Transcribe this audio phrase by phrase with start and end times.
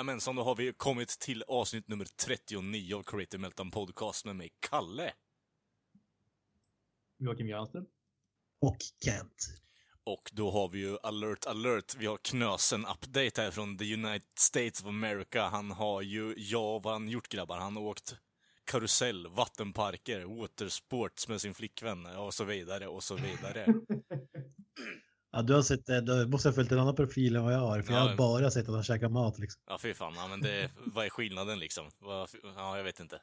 [0.00, 4.50] Jajamensan, då har vi kommit till avsnitt nummer 39 av Creative Meltdown Podcast med mig,
[4.60, 5.12] Kalle.
[7.18, 7.86] Joakim Granström.
[8.60, 9.46] Och Kent.
[10.04, 11.96] Och då har vi ju alert, alert.
[11.98, 15.48] Vi har Knösen update här från the United States of America.
[15.48, 17.58] Han har ju, ja, vad han gjort grabbar?
[17.58, 18.16] Han har åkt
[18.64, 23.66] karusell, vattenparker, watersports med sin flickvän och så vidare och så vidare.
[25.32, 26.00] Ja, du har sett det.
[26.00, 27.82] Du måste ha följt en annan profil än vad jag har.
[27.82, 29.62] För Ja, jag har men- bara sett att han käkar mat liksom.
[29.66, 30.14] Ja, fy fan.
[30.16, 31.90] Ja, men det, vad är skillnaden liksom?
[32.00, 33.20] Ja, jag vet inte.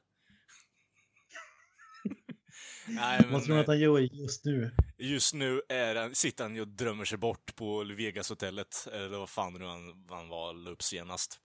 [2.88, 4.72] Nej, Vad tror du att han gör just nu?
[4.98, 9.30] Just nu är han, sitter han ju och drömmer sig bort på Vegas-hotellet, eller vad
[9.30, 11.40] fan nu han, han var, la upp senast.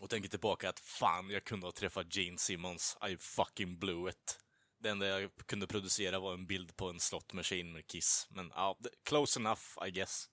[0.00, 2.96] Och tänker tillbaka att fan, jag kunde ha träffat Gene Simmons.
[3.10, 4.38] I fucking blew it.
[4.80, 8.28] Det enda jag kunde producera var en bild på en slot machine med Kiss.
[8.30, 10.24] Men ja, det- close enough, I guess.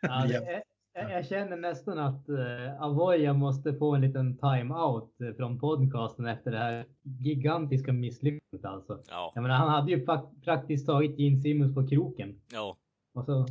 [0.00, 5.32] Ja, det jag, jag känner nästan att uh, Avoya måste få en liten time-out eh,
[5.36, 9.02] från podcasten efter det här gigantiska misslyckandet alltså.
[9.08, 12.76] Ja, Jag menar, han hade ju fak- praktiskt taget Gene Simmons på kroken ja,
[13.14, 13.46] och så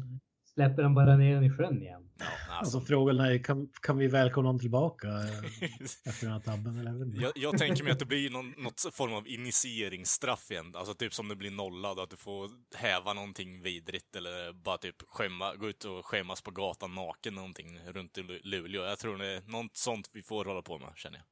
[0.53, 2.09] släpper han bara ner den i sjön igen.
[2.19, 2.25] ja.
[2.25, 5.73] Alltså Alltså, frågan är, kan, kan vi välkomna honom tillbaka eh,
[6.05, 6.79] efter den här tabben?
[6.79, 7.21] Eller?
[7.21, 7.31] jag.
[7.35, 10.71] Jag, tänker mig att det blir någon, något form av initieringsstraff igen.
[10.75, 14.95] Alltså typ som det blir nollad, att du får häva någonting vidrigt eller bara typ
[15.07, 18.83] skämma, gå ut och skämmas på gatan naken någonting runt i Lu- Luleå.
[18.83, 21.25] Jag tror det är något sånt vi får hålla på med, känner jag.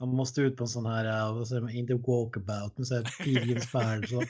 [0.00, 2.94] Han måste ut på en sån här, eh, vad säger man, inte walkabout, men så
[2.94, 4.08] här pilgrimsfärd.
[4.08, 4.22] Så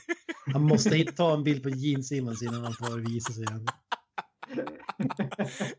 [0.52, 3.44] han måste hitta, ta en bild på Gene Simmons innan han får visa sig.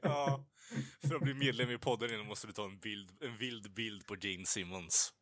[0.02, 0.46] ja,
[1.08, 4.16] för att bli medlem i podden måste du ta en bild, en vild bild på
[4.22, 5.14] Gene Simmons.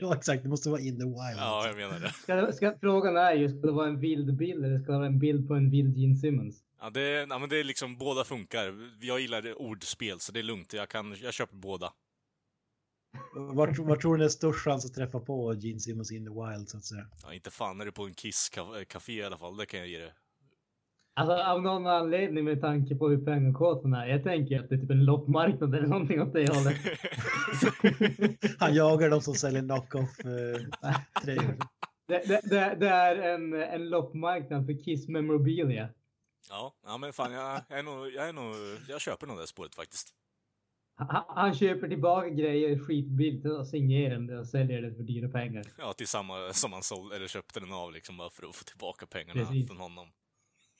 [0.00, 1.36] ja, exakt, det måste vara in the wild.
[1.38, 2.12] Ja, jag menar det.
[2.12, 5.06] Ska, ska, frågan är ju, ska det vara en vild bild eller ska det vara
[5.06, 6.62] en bild på en vild Gene Simmons?
[6.80, 8.74] Ja, det, är- ja, men det är liksom, båda funkar.
[9.00, 10.72] Jag gillar ordspel, så det är lugnt.
[10.72, 11.92] Jag, kan, jag köper båda.
[13.34, 16.30] Vart, vart tror du det är störst chans att träffa på Gene Simmons in the
[16.30, 17.06] wild så att säga?
[17.22, 19.98] Ja, inte fan är det på en Kiss-café i alla fall, det kan jag ge
[19.98, 20.12] det.
[21.18, 24.06] Alltså av någon anledning med tanke på hur pengakåten är.
[24.06, 26.76] Jag tänker att det är typ en loppmarknad eller någonting åt det hållet.
[28.58, 30.16] Han jagar de som säljer knock-off
[31.22, 31.56] tröjor.
[32.08, 35.88] Det, det, det, det är en, en loppmarknad för Kiss memorabilia.
[36.48, 38.54] Ja, ja men fan jag, jag är nog, jag är nog,
[38.88, 40.14] jag köper nog det spåret faktiskt.
[40.96, 45.64] Han, han köper tillbaka grejer skitbilligt och signerar det och säljer det för dyra pengar.
[45.78, 48.64] Ja, till samma som han sålde, eller köpte den av liksom bara för att få
[48.64, 49.66] tillbaka pengarna Precis.
[49.66, 50.08] från honom.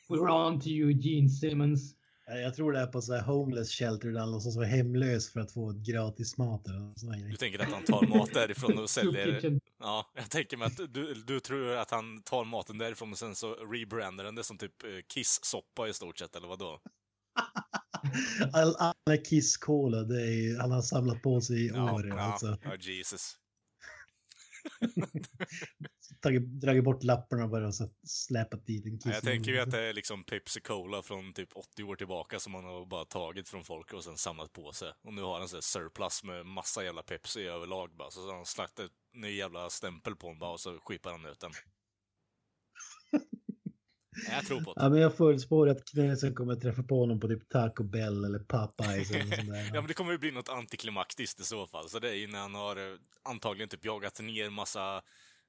[0.08, 1.96] We're on to you Gene Simmons.
[2.26, 5.40] Jag tror det är på så här homeless shelter där någon som är hemlös för
[5.40, 8.90] att få ett gratis mat eller där Du tänker att han tar mat därifrån och
[8.98, 9.60] säljer...
[9.78, 13.34] Ja, jag tänker mig att du, du tror att han tar maten därifrån och sen
[13.34, 16.80] så rebrandar den det som typ eh, Kiss-soppa i stort sett, eller vadå?
[18.52, 22.08] All, alla Kiss Cola, det är, han har samlat på sig i år.
[22.08, 23.36] ja, Alltså, ja, Jesus.
[26.20, 29.06] tagit, dragit bort lapparna och bara så släpat dit en Kiss.
[29.06, 32.38] Ja, jag tänker ju att det är liksom Pepsi Cola från typ 80 år tillbaka
[32.38, 34.92] som man har bara tagit från folk och sen samlat på sig.
[35.02, 38.10] Och nu har han här surplus med massa jävla Pepsi överlag bara.
[38.10, 41.40] Så han slagt en ny jävla stämpel på den bara och så skippar han ut
[41.40, 41.52] den.
[44.28, 44.82] Ja, Jag tror på det.
[44.82, 48.38] Ja, men jag förutspår att Knäsen kommer träffa på honom på typ Taco Bell eller
[48.38, 49.64] Popeyes eller något sånt där.
[49.74, 51.88] Ja, men det kommer ju bli något antiklimaktiskt i så fall.
[51.88, 54.96] Så det är ju när han har eh, antagligen typ jagat ner massa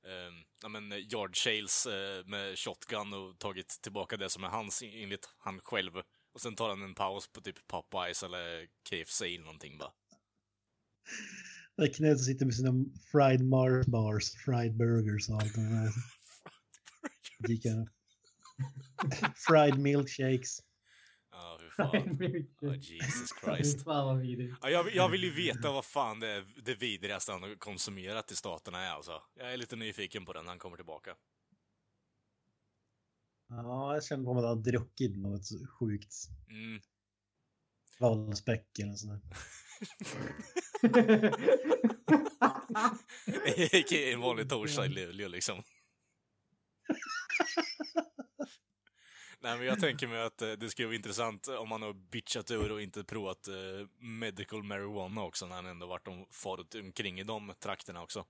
[0.06, 4.48] eh, ja, men eh, yard shales eh, med shotgun och tagit tillbaka det som är
[4.48, 5.92] hans en- enligt han själv.
[6.34, 9.92] Och sen tar han en paus på typ Popeyes eller KFC eller någonting bara.
[11.78, 12.72] Där Knäsen sitter med sina
[13.12, 15.92] fried Mars bars, fried burgers och allt det där.
[17.50, 17.66] Gick
[19.36, 20.60] Fried milkshakes.
[21.32, 22.18] Ja, hur fan.
[22.60, 23.84] Ja, Jesus Christ.
[23.84, 24.58] Fan vad vidrigt.
[24.62, 28.36] Ja, jag, jag vill ju veta vad fan det, det vidrigaste han har konsumerat i
[28.36, 29.22] staterna är alltså.
[29.36, 31.16] Jag är lite nyfiken på den när han kommer tillbaka.
[33.50, 35.48] Ja, jag känner på mig att han har druckit något
[35.80, 36.14] sjukt.
[36.50, 36.82] Mm.
[38.00, 39.38] Valspäck eller sånt där.
[43.80, 44.14] A.k.a.
[44.14, 45.64] en vanlig torsdag i Luleå liksom.
[49.44, 52.52] Nej, men jag tänker mig att eh, det skulle vara intressant om man har bitchat
[52.52, 53.54] ur och inte provat eh,
[54.00, 58.26] medical marijuana också, när han ändå varit om, farit omkring i de trakterna också.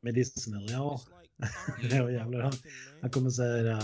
[0.00, 1.00] Medicinal, ja.
[1.90, 2.40] ja jävlar.
[2.40, 2.52] Han,
[3.00, 3.78] han kommer säga,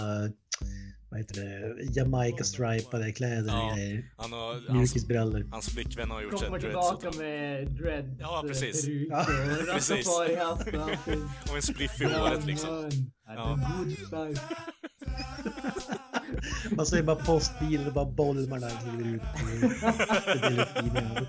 [1.11, 3.77] vad heter det, Jamaica-stripade kläder Ja.
[4.17, 5.49] Han har, Mjukisbrallor.
[5.51, 7.29] hans flickvän har gjort sig Kommer dreads tillbaka åt honom.
[7.31, 8.87] med dreads, Ja, precis.
[8.87, 9.27] peruk Ja,
[9.73, 10.07] precis.
[11.51, 12.91] Och en spliff i håret liksom.
[13.27, 13.59] Ja.
[16.71, 19.23] Man ser bara postbilen och bara bolmarna kliver ut.
[19.33, 21.27] Det blir lite finare.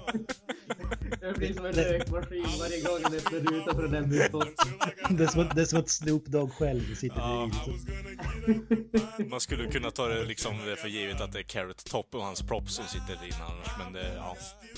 [1.19, 2.99] Det blir som en rökmaskin varje gång
[3.31, 4.73] rutan för att lämna ut posten.
[5.17, 7.49] Det är som att, det är som att Snoop Dogg själv sitter Ja.
[7.85, 9.29] bredvid.
[9.29, 12.41] Man skulle kunna ta det liksom för givet att det är Carrot Top och hans
[12.41, 14.35] props som sitter där inne annars, men det, ja.
[14.63, 14.75] I I.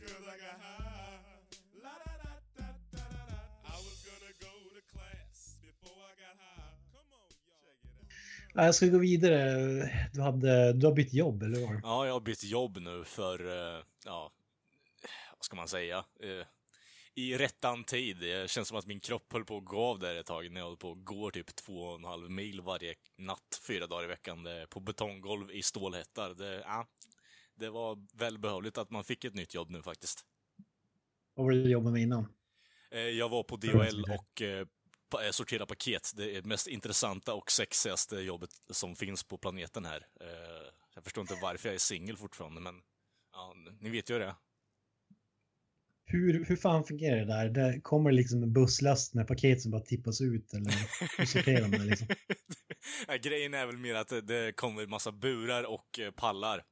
[0.00, 0.81] Because I got high.
[8.54, 10.10] Jag ska gå vidare.
[10.12, 11.80] Du, hade, du har bytt jobb, eller hur?
[11.82, 14.32] Ja, jag har bytt jobb nu för, eh, ja,
[15.36, 16.04] vad ska man säga?
[16.20, 16.46] Eh,
[17.14, 18.16] I rättan tid.
[18.20, 20.60] Det känns som att min kropp höll på att gå av där ett tag när
[20.60, 24.04] jag höll på att gå typ två och en halv mil varje natt, fyra dagar
[24.04, 26.34] i veckan, på betonggolv i stålhättar.
[26.34, 26.86] Det, ja,
[27.54, 30.24] det var välbehövligt att man fick ett nytt jobb nu faktiskt.
[31.34, 32.26] Vad var det du jobbade med innan?
[32.90, 34.42] Eh, Jag var på DHL och
[35.30, 36.10] sortera paket.
[36.16, 40.06] Det är det mest intressanta och sexigaste jobbet som finns på planeten här.
[40.20, 42.74] Eh, Jag förstår inte varför jag är singel fortfarande, men
[43.32, 44.34] ja, ni vet ju det.
[46.04, 47.48] Hur, hur fan fungerar det där?
[47.48, 50.72] Det kommer liksom en busslast med paket som bara tippas ut eller
[51.18, 52.08] hur sorterar man det liksom?
[53.08, 56.64] Ja, Grejen är väl mer att det, kommer massa burar och eh, pallar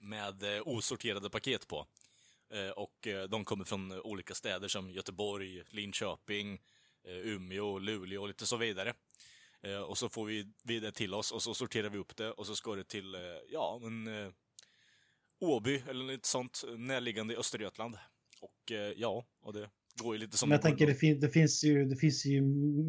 [0.00, 1.86] med eh, osorterade paket på.
[2.54, 6.58] Eh, Och eh, de kommer från eh, olika städer som Göteborg, Linköping, eh,
[7.04, 8.92] Umeå, Luleå och lite så vidare.
[9.62, 12.30] Eh, Och så får vi vi det till oss och så sorterar vi upp det
[12.30, 13.20] och så ska det till, eh,
[13.52, 14.32] ja, men eh,
[15.40, 17.94] Åby eller något sånt närliggande i Östergötland.
[18.40, 19.68] Och eh, ja, och det
[20.02, 22.42] går ju lite som Men jag tänker det, fin, det, finns ju, det finns ju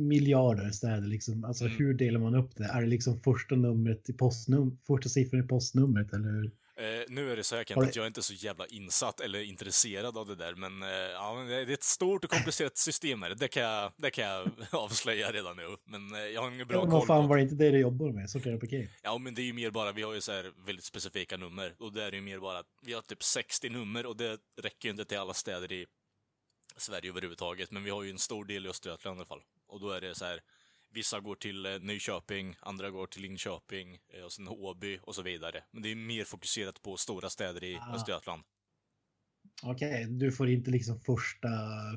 [0.08, 1.44] miljarder städer liksom.
[1.46, 1.78] Alltså Mm.
[1.78, 2.64] hur delar man upp det?
[2.66, 6.30] Är det liksom första numret i postnum, första siffran i postnumret eller?
[6.30, 6.52] hur?
[6.80, 10.18] Eh, nu är det så det- att jag är inte så jävla insatt eller intresserad
[10.18, 13.36] av det där, men, eh, ja, men det är ett stort och komplicerat system här.
[13.36, 15.78] Det kan jag, det kan jag avslöja redan nu.
[15.86, 17.72] Men eh, jag har ingen bra Ja, koll vad fan på var det inte det
[17.72, 18.30] du jobbade med?
[18.30, 18.90] Sortera paket?
[19.02, 21.76] Ja, men det är ju mer bara, vi har ju så här väldigt specifika nummer.
[21.80, 24.88] Och det är ju mer bara, att vi har typ 60 nummer och det räcker
[24.88, 25.86] ju inte till alla städer i
[26.78, 27.72] Sverige överhuvudtaget.
[27.72, 29.42] Men vi har ju en stor del i Östergötland i alla fall.
[29.68, 30.40] Och då är det så här,
[30.92, 35.22] vissa går till eh, Nyköping, andra går till Linköping, eh, och sen Åby och så
[35.22, 35.64] vidare.
[35.72, 37.96] Men det är mer fokuserat på stora städer i Ah.
[37.96, 38.44] Östergötland.
[39.64, 41.48] Okej, du får inte liksom första,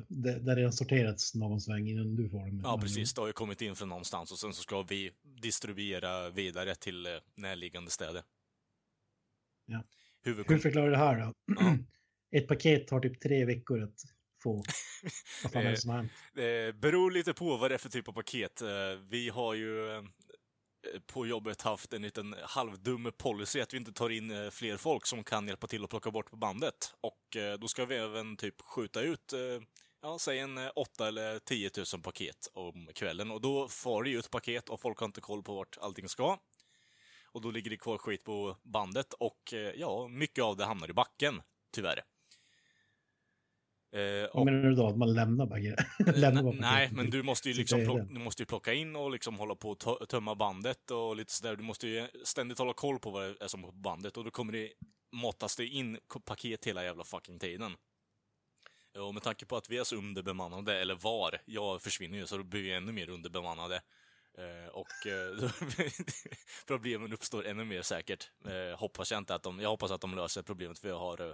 [0.07, 2.61] där det har sorterats någon sväng innan du får dem.
[2.63, 3.13] Ja, precis.
[3.13, 5.11] Det har ju kommit in från någonstans och sen så ska vi
[5.41, 8.23] distribuera vidare till eh, närliggande städer.
[9.65, 9.83] Ja.
[10.25, 11.33] Huvudkon- Hur förklarar du det här då?
[11.55, 11.77] Ja.
[12.39, 14.01] Ett paket tar typ tre veckor att
[14.43, 14.63] få.
[15.43, 16.11] Vad fan är det som har hänt?
[16.33, 18.61] Det beror lite på vad det är för typ av paket.
[18.61, 18.69] Eh,
[19.09, 20.03] vi har ju
[21.05, 25.23] på jobbet haft en liten halvdum policy att vi inte tar in fler folk som
[25.23, 26.93] kan hjälpa till att plocka bort på bandet.
[27.01, 29.33] Och då ska vi även typ skjuta ut,
[30.01, 33.31] ja, säg en 8 eller 10 000 paket om kvällen.
[33.31, 36.09] Och då far det ju ett paket och folk har inte koll på vart allting
[36.09, 36.37] ska.
[37.25, 40.93] Och då ligger det kvar skit på bandet och ja, mycket av det hamnar i
[40.93, 41.41] backen,
[41.75, 42.03] tyvärr.
[43.93, 44.87] Eh, Vad menar du då?
[44.87, 45.75] Att man lämnar paket?
[46.17, 49.11] lämnar bara Nej, men du måste ju liksom plocka, du måste ju plocka in och
[49.11, 51.55] liksom hålla på att tö- tömma bandet och lite sådär.
[51.55, 54.23] Du måste ju ständigt hålla koll på vad det är som är på bandet och
[54.23, 54.73] då kommer det
[55.11, 57.75] måttas det in paket hela jävla fucking tiden.
[58.97, 62.37] Och med tanke på att vi är så underbemannade, eller var, jag försvinner ju så
[62.37, 63.81] då blir vi ännu mer underbemannade.
[64.37, 65.51] Eh, och eh,
[66.67, 68.31] problemen uppstår ännu mer säkert.
[68.45, 71.21] Eh, hoppas jag inte att de, jag hoppas att de löser problemet för jag har
[71.29, 71.33] eh,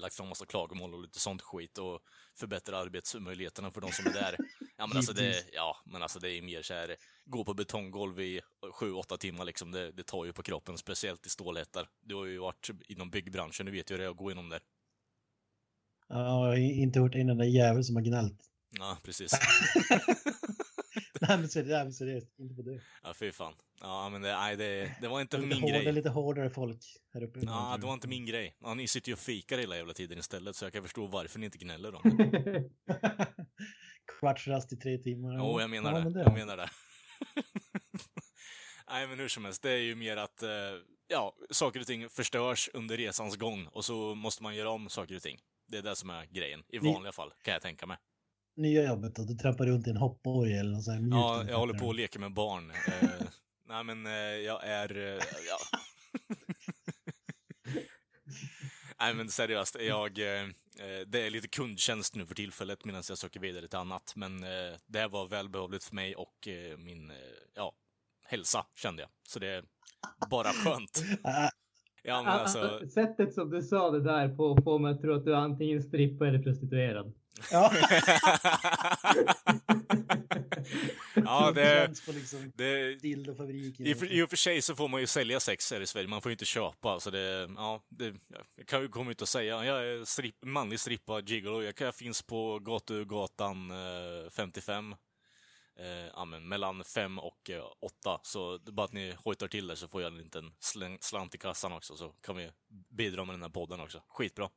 [0.00, 2.00] lagt fram massa klagomål och lite sånt skit och
[2.34, 4.36] förbättra arbetsmöjligheterna för de som är där.
[4.76, 8.20] Ja men alltså det, ja, men alltså det är mer så här, gå på betonggolv
[8.20, 8.40] i
[8.72, 11.88] sju åtta timmar liksom, det, det tar ju på kroppen, speciellt i stålhättar.
[12.00, 14.48] Du har ju varit inom byggbranschen, du vet ju hur det är att gå inom
[14.48, 14.60] där.
[16.08, 18.40] Ja, jag har inte hört en enda jävel som har gnällt.
[18.70, 19.32] Ja, precis.
[21.28, 22.80] nej, men seriöst, nej, men seriöst, inte på det.
[23.02, 23.54] Ja, fy fan.
[23.80, 25.92] Ja, men det, nej, det, det var inte lite, min hårda, grej.
[25.92, 26.78] lite hårdare folk
[27.14, 27.40] här uppe.
[27.42, 28.56] Ja, det var inte min grej.
[28.60, 31.38] Ja, ni sitter ju och fikar hela jävla tiden istället, så jag kan förstå varför
[31.38, 32.64] ni inte gnäller om det.
[34.18, 35.36] Kvartsrast i tre timmar.
[35.38, 36.10] Jo, jag menar ja, det.
[36.10, 36.70] men Jag menar det.
[38.90, 40.50] Nej, men hur som helst, det är ju mer att, eh,
[41.08, 45.16] ja, saker och ting förstörs under resans gång och så måste man göra om saker
[45.16, 45.38] och ting.
[45.68, 47.96] Det är det som är grejen, i vanliga fall, kan jag tänka mig.
[48.56, 49.24] Nya jobbet då?
[49.24, 52.18] Du trampar runt i en hoppborg eller något sånt Ja, jag håller på att leka
[52.18, 52.72] med barn.
[53.02, 53.26] Eh,
[53.68, 54.12] nej, men eh,
[54.46, 54.96] jag är...
[54.96, 55.78] Eh, ja.
[59.00, 59.76] nej, men seriöst.
[59.80, 60.42] Jag, eh,
[60.78, 64.12] eh, det är lite kundtjänst nu för tillfället medan jag söker vidare till annat.
[64.16, 67.12] Men eh, det här var välbehövligt för mig och min
[67.54, 67.72] ja,
[68.24, 69.10] hälsa, kände jag.
[69.22, 69.64] Så det är
[70.30, 71.02] bara skönt.
[72.04, 72.32] Ja, men.
[72.32, 75.36] Alltså, sättet som du sa det där på får mig att tro att du är
[75.36, 77.14] antingen strippa eller prostituerad.
[77.50, 77.72] Ja,
[81.14, 81.88] ja, det...
[82.06, 83.86] liksom det dildofabriken.
[83.86, 86.22] I, I och för sig så får man ju sälja sex här i Sverige, man
[86.22, 87.00] får ju inte köpa.
[87.00, 88.14] Så det, ja, det,
[88.56, 91.84] jag kan ju komma ut och säga, jag är strip, manlig strippa gigolo, jag, kan-
[91.84, 94.94] jag finns på Gatugatan eh, 55.
[95.78, 98.20] Eh, ja, men mellan 5 och eh, 8.
[98.22, 101.38] Så bara att ni hojtar till där så får jag en liten släng, slant i
[101.38, 102.50] kassan också, så kan vi
[102.90, 104.02] bidra med den här podden också.
[104.08, 104.50] Skitbra.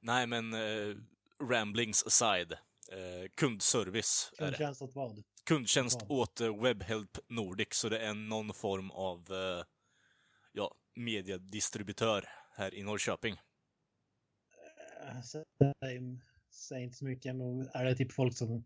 [0.00, 0.94] Nej, men eh,
[1.42, 2.52] ramblings aside.
[2.92, 5.22] Eh, kundservice Kundtjänst åt vad?
[5.44, 6.10] kundtjänst Vad?
[6.20, 9.64] åt eh, Webhelp Nordic, så det är någon form av eh,
[10.52, 13.36] ja, mediedistributör här i Norrköping.
[15.02, 15.44] Eh, så-
[15.80, 16.00] Säg,
[16.50, 18.64] säg inte så mycket, men är det typ folk som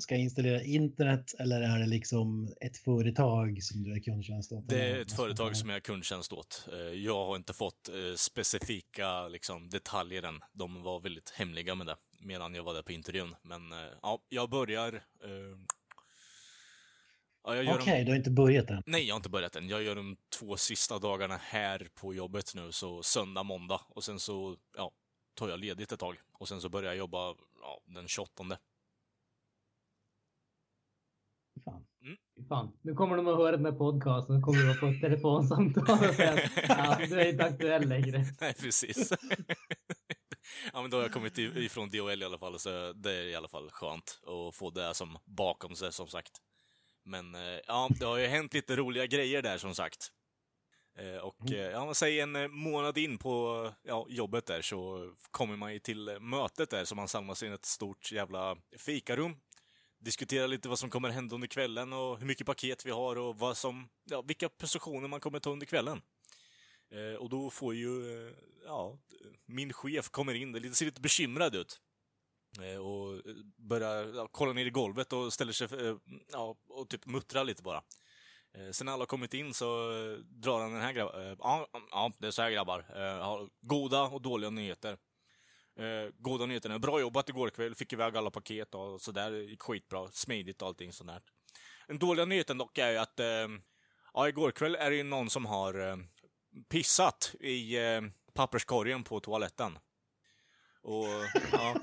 [0.00, 4.68] ska installera internet eller är det liksom ett företag som du är kundtjänst åt?
[4.68, 6.68] Det är ett företag som jag är kundtjänst åt.
[6.72, 10.40] Eh, Jag har inte fått eh, specifika liksom, detaljer än.
[10.52, 13.34] De var väldigt hemliga med det medan jag var där på intervjun.
[13.42, 15.02] Men eh, ja, jag börjar...
[17.44, 18.04] Ja, jag Okej, dem...
[18.04, 18.82] du har inte börjat än.
[18.86, 19.68] Nej, jag har inte börjat än.
[19.68, 23.80] Jag gör de två sista dagarna här på jobbet nu, så söndag, måndag.
[23.88, 24.90] Och sen så, ja,
[25.34, 26.16] tar jag ledigt ett tag.
[26.32, 28.58] Och sen så börjar jag jobba ja, den 28.
[31.64, 31.86] Fan.
[32.48, 36.08] Fan, nu kommer de att höra den här podcasten och kommer att få ett telefonsamtal
[36.08, 38.24] och säga att ja, du är inte aktuell längre.
[38.40, 39.12] Nej, precis.
[40.72, 43.34] ja, men då har jag kommit ifrån DHL i alla fall, så det är i
[43.34, 46.32] alla fall skönt att få det som bakom sig, som sagt.
[47.04, 50.12] Men eh, ja, det har ju hänt lite roliga grejer där, som sagt.
[50.98, 55.56] Eh, Och eh, ja, man säger en månad in på ja, jobbet där så kommer
[55.56, 59.36] man ju till mötet där, så man samlas i ett stort jävla fikarum.
[60.00, 63.38] Diskuterar lite vad som kommer hända under kvällen och hur mycket paket vi har och
[63.38, 66.02] vad som, ja, vilka positioner man kommer ta under kvällen.
[66.90, 68.98] Eh, och då får ju, eh, ja,
[69.46, 71.80] min chef kommer in, det ser lite bekymrad ut.
[72.60, 75.96] Eh, och eh, börjar ja, kolla ner i golvet och ställer sig, eh,
[76.32, 77.82] ja, och typ muttrar lite bara.
[78.54, 81.20] Eh, sen när alla har kommit in så eh, drar han den här grabbar.
[81.20, 82.84] Eh, ja, ja, det är så här grabbar.
[82.96, 84.98] Eh, har goda och dåliga nyheter.
[85.78, 86.78] Eh, goda nyheterna.
[86.78, 87.74] Bra jobbat igår kväll.
[87.74, 89.30] Fick iväg alla paket och sådär.
[89.32, 90.08] Gick skitbra.
[90.12, 91.22] Smidigt och allting sånt där.
[91.88, 93.26] Den dåliga nyheten dock är ju att eh,
[94.14, 95.96] ja, igår kväll är det ju någon som har eh,
[96.68, 98.00] pissat i eh,
[98.34, 99.78] papperskorgen på toaletten.
[100.82, 101.06] Och,
[101.52, 101.76] ja.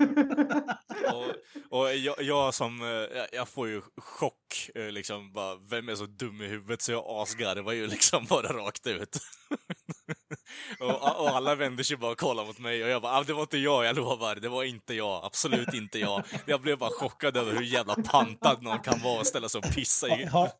[1.12, 1.34] och,
[1.70, 5.94] och jag, jag som, eh, jag- jag får ju chock, eh, liksom, bara, vem är
[5.94, 9.16] så dum i huvudet så jag asgarvar ju liksom bara rakt ut.
[10.80, 13.32] och, och alla vänder sig bara och kollar mot mig och jag bara, ah, det
[13.32, 16.24] var inte jag, jag lovar, det var inte jag, absolut inte jag.
[16.46, 19.74] Jag blev bara chockad över hur jävla pantad någon kan vara och ställa sig och
[19.74, 20.24] pissa i...
[20.24, 20.50] Har,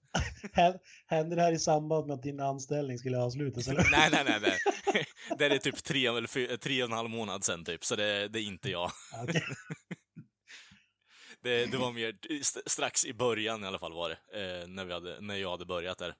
[1.06, 3.68] händer det här i samband med att din anställning skulle avslutas?
[3.68, 3.88] Eller?
[3.90, 5.06] Nej, nej, nej, nej.
[5.38, 8.28] Det är typ tre, eller fy- tre och en halv månad sen typ, så det,
[8.28, 8.90] det är inte jag.
[9.22, 9.44] Okej.
[11.42, 14.16] Det, det var mer st- strax i början i alla fall var det,
[14.62, 16.14] eh, när, vi hade, när jag hade börjat där.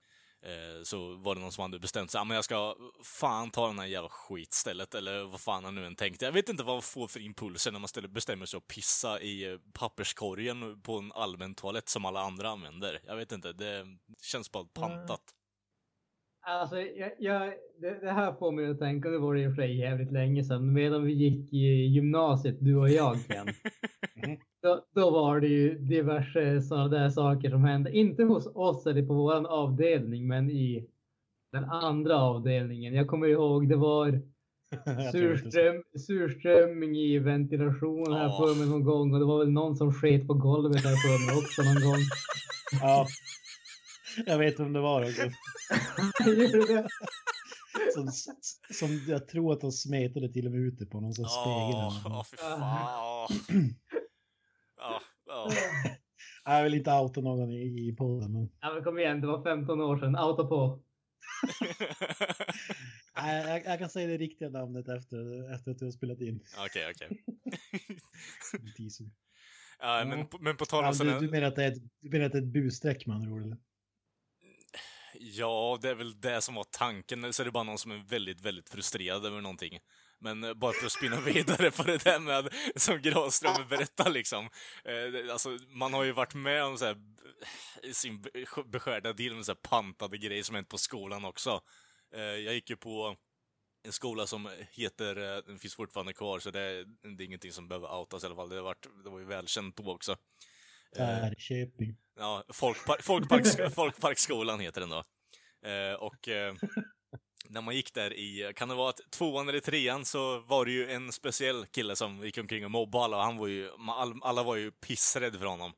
[0.46, 3.66] Eh, så var det någon som hade bestämt sig, ah, men jag ska fan ta
[3.66, 6.24] den här jävla skitstället, eller vad fan han nu än tänkte.
[6.24, 9.20] Jag vet inte vad man får för impulser när man ställer, bestämmer sig att pissa
[9.20, 13.00] i eh, papperskorgen på en allmän toalett som alla andra använder.
[13.06, 13.86] Jag vet inte, det
[14.22, 15.20] känns bara pantat.
[16.48, 19.54] Alltså, jag, jag, det, det här får mig att tänka, nu var det i och
[19.54, 23.16] för sig jävligt länge sedan, medan vi gick i gymnasiet, du och jag.
[23.16, 24.36] Mhm.
[24.62, 29.06] då, då var det ju diverse sådana där saker som hände, inte hos oss eller
[29.06, 30.86] på våran avdelning, men i
[31.52, 32.94] den andra avdelningen.
[32.94, 34.20] Jag kommer ihåg, det var
[35.12, 38.38] surström, surströmming i ventilationen här Ja.
[38.46, 41.26] för mig någon gång och det var väl någon som sket på golvet här för
[41.26, 42.02] mig också någon gång.
[42.82, 43.06] Ja.
[44.26, 45.22] Jag vet vem det var också.
[47.94, 48.10] Som,
[48.70, 51.70] som jag tror att de smetade till och med ute på någon sån spegel.
[51.72, 52.30] Ja, eller ja, något.
[52.30, 53.28] fy fan.
[54.78, 55.50] Ja, ja.
[56.44, 58.32] Jag vill inte outa någon i, i podden.
[58.32, 58.50] Men...
[58.60, 60.16] Ja men kom igen, det var 15 år sedan.
[60.16, 60.82] Auto på.
[63.16, 66.40] Nej, jag, jag kan säga det riktiga namnet efter, efter att du har spelat in.
[66.66, 67.24] Okej, okej.
[68.76, 69.06] Teaser.
[69.78, 72.10] Ja, men, men på tal om Ja, du, du, menar att det är ett, du
[72.10, 73.42] menar att det är ett busstreck med andra ord?
[73.42, 73.58] Eller?
[75.20, 77.24] Ja, det är väl det som var tanken.
[77.24, 79.78] Eller så är det bara någon som är väldigt, väldigt frustrerad över någonting.
[80.18, 84.48] Men eh, bara för att spinna vidare på det där med, som Granström berättar liksom.
[84.84, 86.96] Eh, alltså, man har ju varit med om så här,
[87.82, 88.24] eh, i sin
[88.66, 91.60] beskärda del med så här pantade grejer som hänt på skolan också.
[92.14, 93.16] Eh, jag gick ju på
[93.84, 96.84] en skola som heter, eh, den finns fortfarande kvar, så det, är-
[97.16, 98.48] det är ingenting som behöver outas i alla fall.
[98.48, 100.16] Det, har varit, det var ju välkänt då också.
[100.96, 101.96] Eh, Ärköping.
[102.16, 105.04] Ja, Folkpar Folkparks Folkparksskolan heter den då.
[105.68, 106.54] Eh, och eh,
[107.48, 110.70] när man gick där i, kan det vara att tvåan eller trean, så var det
[110.70, 113.16] ju en speciell kille som gick omkring och mobbade alla.
[113.16, 113.70] och Han var ju,
[114.22, 115.72] alla var ju pissrädda för honom.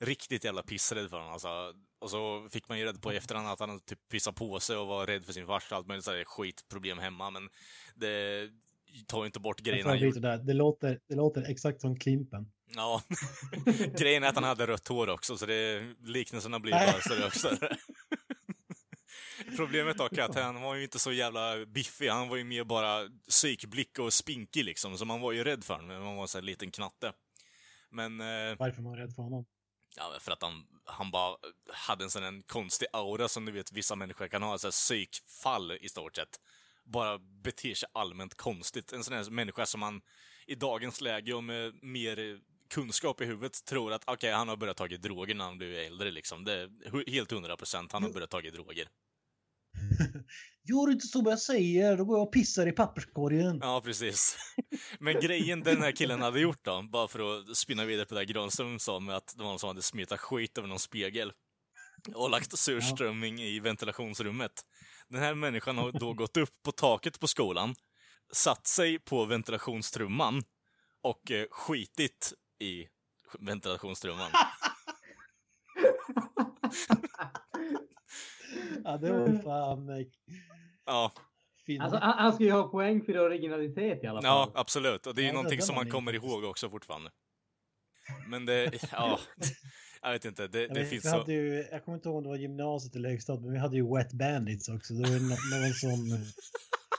[0.00, 1.48] Riktigt jävla pissrädd för honom alltså.
[2.00, 4.76] Och så fick man ju rädd på i efterhand att han typ pissade på sig
[4.76, 7.30] och var rädd för sin farsa och allt möjligt så här skitproblem hemma.
[7.30, 7.48] Men
[7.94, 8.48] det
[9.06, 10.38] tar ju inte bort han det, sådär.
[10.38, 12.52] det, låter, det låter exakt som Klimpen.
[12.74, 13.02] Ja.
[13.98, 17.34] Grejen är att han hade rött hår också, så det, liknelserna blir bara större och
[17.34, 17.76] större.
[19.56, 22.64] Problemet dock är att han var ju inte så jävla biffig, han var ju mer
[22.64, 26.38] bara psykblick och spinkig liksom, så man var ju rädd för honom man var så
[26.38, 27.12] här liten knatte.
[27.90, 29.44] Men, eh, Varför man är rädd för honom?
[29.96, 31.36] ja, för att han, han bara
[31.72, 34.72] hade en sån en konstig aura som du vet vissa människor kan ha, så här
[34.72, 36.40] psykfall i stort sett.
[36.84, 38.92] Bara beter sig allmänt konstigt.
[38.92, 40.00] En sån här människa som man
[40.46, 42.40] i dagens läge och med mer
[42.72, 46.10] kunskap i huvudet tror att okej, han har börjat ta droger när han blev äldre
[46.10, 46.44] liksom.
[46.44, 48.88] Det är helt hundra procent, han har börjat ta droger.
[50.64, 53.58] Gör inte så vad jag säger, då går jag och pissar i papperskorgen.
[53.62, 54.36] Ja, precis.
[55.00, 58.20] Men grejen den här killen hade gjort då, bara för att spinna vidare på det
[58.20, 61.32] där Granström sa med att det var någon som hade smetat skit över någon spegel
[62.14, 64.52] och lagt surströmming i ventilationsrummet.
[65.08, 67.74] Den här människan har då gått upp på taket på skolan,
[68.32, 70.42] satt sig på ventilationstrumman
[71.02, 72.88] och eh, skitit i
[73.40, 74.30] ventilationstrumman.
[78.84, 80.04] Ja, det var fan
[80.86, 81.12] Ja.
[81.80, 84.28] Alltså, han, ska ju ha poäng för originalitet i alla fall.
[84.28, 85.06] ja absolut.
[85.06, 87.10] Och det är ju Ja, någonting som man kommer ihåg också fortfarande.
[88.28, 89.18] Men det, ja,
[90.02, 91.18] jag vet inte, det, Jag det vet, finns så...
[91.18, 93.76] hade ju, jag kommer inte ihåg om det var gymnasiet eller högstadiet, men vi hade
[93.76, 94.94] ju Wet Bandits också.
[94.94, 96.18] Det var ju nå- någon som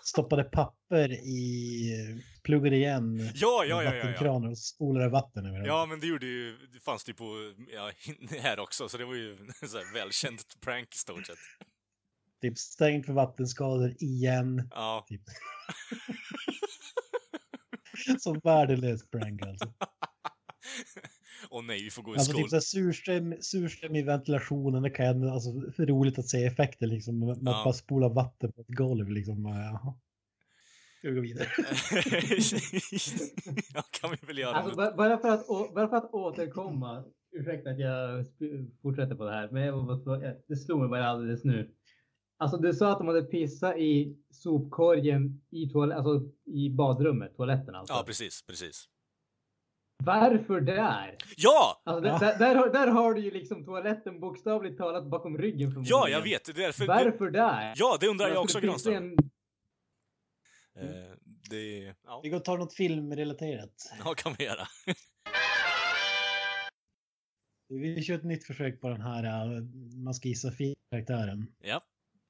[0.04, 5.66] stoppade papper i, pluggade igen Ja, ja, ja, vattenkranar och spolade vatten över.
[5.66, 7.92] Ja, men det gjorde ju, det fanns det ju på, ja,
[8.42, 9.38] här också, så det var ju
[9.68, 11.38] så här välkänt prank i stort sett.
[12.42, 14.70] Typ stängt för vattenskador igen.
[14.72, 15.22] Ja, Typ.
[18.20, 19.74] Som värdelös prank alltså.
[21.54, 22.50] Och nej, vi får gå i Alltså skol.
[22.50, 27.20] typ surström, surström i ventilationen, det kan jag, alltså för roligt att se effekter liksom.
[27.20, 27.36] Man Ja.
[27.66, 29.46] bara spolar vatten på ett golv liksom.
[29.46, 29.94] Jaha.
[31.00, 31.48] Ska vi gå vidare?
[33.74, 34.56] ja, kan vi väl göra.
[34.56, 38.26] Alltså, bara, för att, bara för att återkomma, ursäkta att jag
[38.82, 40.02] fortsätter på det här, men jag
[40.48, 41.72] det slog mig bara alldeles nu.
[42.38, 47.76] Alltså du sa att de hade pissat i sopkorgen i, toalett, alltså, i badrummet, toaletten
[47.76, 47.94] alltså.
[47.94, 48.90] Ja, precis, precis.
[49.98, 51.18] Varför där?
[51.38, 51.82] Ja!
[51.86, 52.20] Alltså, Ja.
[52.20, 55.98] där, där, har, där har du ju liksom toaletten bokstavligt talat bakom ryggen förmodligen.
[56.00, 56.46] Ja, jag vet.
[56.46, 56.86] Det är därför...
[56.88, 57.74] Varför där?
[57.76, 58.96] Ja, det undrar jag också, Granström.
[58.96, 59.18] en-
[60.76, 61.18] Eh,
[61.50, 61.94] det...
[62.06, 63.94] Ja, Vi går och tar något filmrelaterat.
[64.06, 64.68] ja kan vi göra.
[67.70, 69.62] Vi kör ett nytt försök på den här, äh,
[70.04, 71.48] man ska gissa filmkaraktären.
[71.62, 71.82] Ja.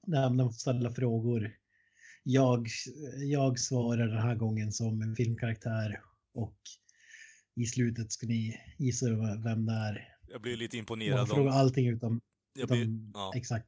[0.08, 1.52] Där man får ställa frågor.
[2.23, 2.67] Jag,
[3.32, 6.02] jag svarar den här gången som en filmkaraktär
[6.34, 6.58] och
[7.56, 9.06] i slutet ska ni gissa
[9.44, 10.10] vem det är.
[10.28, 11.58] Jag blir lite Man imponerad frågar om...
[11.58, 12.22] allting utom,
[12.60, 13.68] Jag blir, utom ja, exakt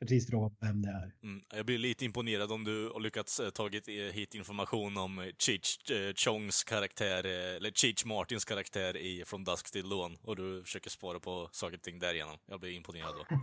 [0.00, 1.12] precis fråga vem det är.
[1.22, 5.18] mm, jag blir lite imponerad om du har lyckats eh, tagit eh, hit information om
[5.18, 10.16] eh, Cheech eh, Chongs karaktär, eh, eller Cheech Martins karaktär i From Dusk Till Dawn
[10.22, 12.38] och du försöker spara på saker och ting därigenom.
[12.46, 13.26] Jag blir imponerad då.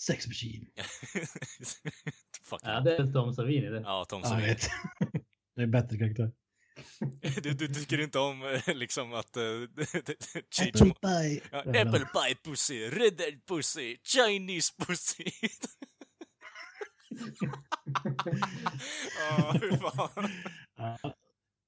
[0.00, 0.66] Sex Machine.
[2.62, 3.80] Ja, det är Tom Savini det.
[3.80, 4.56] Ja, Tom Savini.
[5.56, 6.32] det är bättre karaktär.
[7.42, 9.68] Du, du tycker inte om eh, liksom att uh,
[10.50, 11.40] Cheech Apple pie.
[11.52, 11.58] ja.
[11.58, 15.24] Apple pie pussy, red pussy, Chinese pussy.
[19.18, 20.30] Ja, hur fan.
[20.76, 20.98] Ja,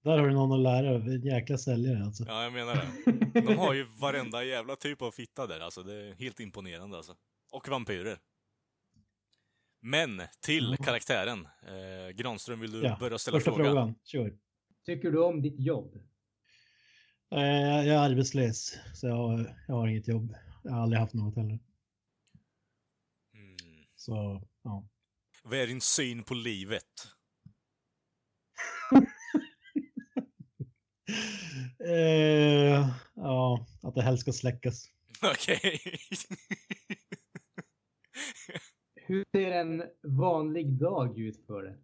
[0.05, 1.09] där har du någon att lära av.
[1.09, 2.25] En jäkla säljare alltså.
[2.27, 3.41] Ja, jag menar det.
[3.41, 5.83] De har ju varenda jävla typ av fitta där, alltså.
[5.83, 7.15] Det är helt imponerande alltså.
[7.53, 8.19] Och vampyrer.
[9.81, 11.47] Men till karaktären.
[11.63, 13.67] Eh, Granström, vill du Ja, börja ställa Första frågan?
[13.73, 13.95] frågan.
[14.05, 14.39] Kör.
[14.87, 15.97] Tycker du om ditt jobb?
[17.31, 20.35] Eh, Jag är arbetslös, så jag har, jag har inget jobb.
[20.65, 21.59] Jag har aldrig haft något heller.
[23.35, 23.57] Mm.
[23.97, 24.89] Så, ja.
[25.43, 26.85] Vad är din syn på livet?
[31.91, 34.89] Eh, ja, att det helst ska släckas.
[35.23, 35.81] Okej.
[39.09, 41.77] Hur ser en vanlig dag ut för dig?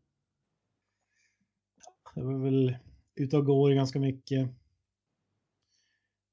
[2.15, 2.77] Jag var väl
[3.15, 4.51] ute och går ganska mycket.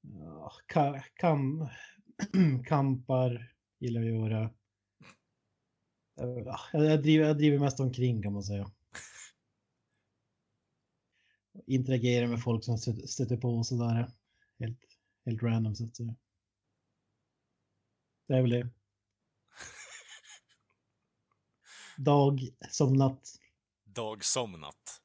[0.00, 1.68] Ja, ka- kam,
[2.66, 4.50] kampar gillar jag att göra.
[6.14, 8.70] Ja, Jag, driver, jag driver mest omkring kan man säga.
[11.66, 14.10] Interagerar med folk som stöter, stöter på och sådär.
[14.58, 14.80] Helt,
[15.24, 16.14] helt random så att säga.
[18.26, 18.81] Det är väl det.
[21.96, 23.38] Dag som natt.
[23.84, 25.00] Dag som natt.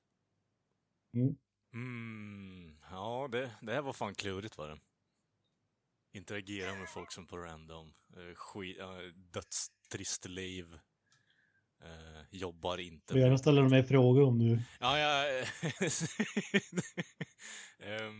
[1.13, 1.35] Mm.
[1.73, 4.79] Mm, ja, det, det här var fan klurigt var det.
[6.13, 7.93] Interagera med folk som på random.
[8.17, 8.99] Uh, skit, uh,
[9.33, 10.79] dödstrist liv.
[11.83, 13.13] Eh, jobbar inte.
[13.13, 14.59] Får gärna ställa mig frågor om du...
[14.79, 15.25] Ja, ja.
[17.79, 18.11] Eh,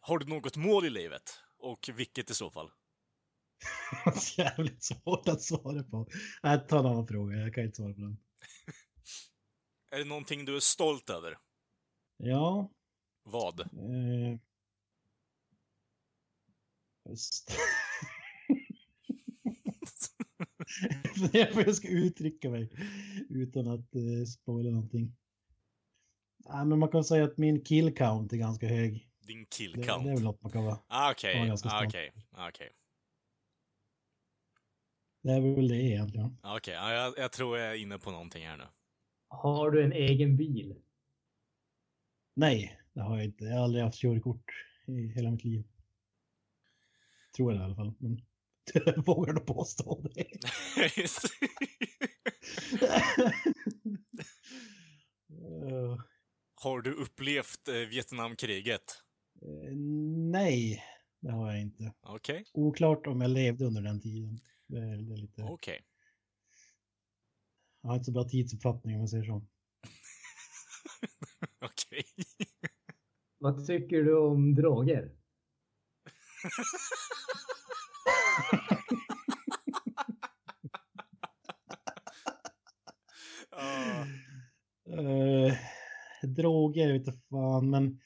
[0.00, 1.40] har du något mål i livet?
[1.58, 2.70] Och vilket i så fall?
[4.38, 6.08] Jävligt svårt att svara på.
[6.42, 7.36] Nej, ta en annan fråga.
[7.36, 8.18] Jag kan inte svara på den.
[9.90, 11.38] Är det någonting du är stolt över?
[12.16, 12.70] Ja.
[13.22, 13.60] Vad?
[13.60, 14.38] Eh,
[17.08, 17.52] just.
[21.32, 22.70] Jag jag ska uttrycka mig
[23.28, 25.16] utan att eh, spoila någonting.
[26.38, 29.08] Nej, men man kan säga att min kill count är ganska hög.
[29.26, 30.06] Din kill Det, det count?
[30.06, 30.78] är väl något man kan vara.
[30.86, 32.70] Ah, Okej, ah, okej, ah, okej.
[35.22, 36.38] Det är väl det egentligen.
[36.42, 38.64] Okej, ja, jag, jag tror jag är inne på någonting här nu.
[39.28, 40.74] Har du en egen bil?
[42.34, 43.44] Nej, det har jag inte.
[43.44, 44.44] Jag har aldrig haft körkort
[44.86, 45.64] i hela mitt liv.
[47.36, 47.94] Tror jag det i alla fall.
[47.98, 48.20] Men
[48.74, 50.26] jag vågar nog påstå det.
[56.54, 58.82] Har du upplevt eh, Vietnamkriget?
[59.42, 59.72] Eh,
[60.32, 60.82] Nej,
[61.20, 61.92] det har jag inte.
[62.00, 64.40] Okej, Oklart om jag levde under den tiden.
[64.72, 65.42] Det är, det är lite...
[65.42, 65.80] okej.
[67.82, 69.42] Jag har inte så bra tidsuppfattning om man säger så.
[71.60, 72.04] Okej.
[73.38, 75.12] Vad tycker du om droger?
[83.56, 84.06] Ah.
[84.86, 85.54] Eh,
[86.22, 88.00] droger, jag vet inte fan, men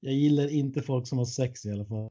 [0.00, 2.10] jag gillar inte folk som har sex i alla fall.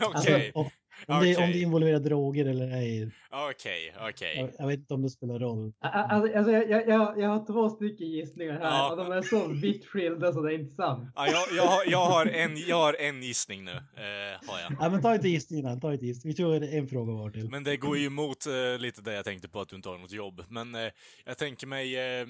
[0.00, 0.70] Okej, Alltså,
[1.06, 4.36] om, om, det, om det involverar droger eller ej, okej, okej.
[4.36, 5.72] jag, jag vet inte om det spelar roll.
[5.80, 8.90] Alltså, alltså, jag, jag, jag, har två stycken gissningar här Ja.
[8.90, 11.12] och de är så vitt skilda så det är inte sant.
[11.14, 14.80] Ja, jag, jag, har, jag, har en, jag har en gissning nu, eh, har jag.
[14.80, 16.34] Nej, men ta inte gissningen, ta inte gissningen.
[16.36, 17.50] Vi tror det är en fråga var till.
[17.50, 19.98] Men det går ju emot eh, lite det jag tänkte på att du inte har
[19.98, 20.44] något jobb.
[20.48, 20.90] Men eh,
[21.24, 21.96] jag tänker mig...
[21.96, 22.26] Eh, eh,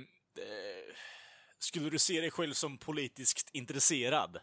[1.59, 4.38] skulle du se dig själv som politiskt intresserad?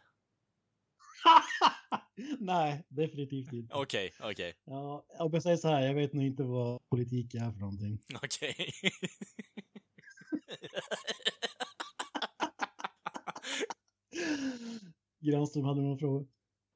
[2.39, 3.73] Nej, definitivt inte.
[3.73, 7.51] Okej, okej, Ja, om jag säger så här, jag vet nog inte vad politik är
[7.51, 7.99] för någonting.
[8.15, 8.55] okej.
[15.19, 16.25] Granström hade någon fråga.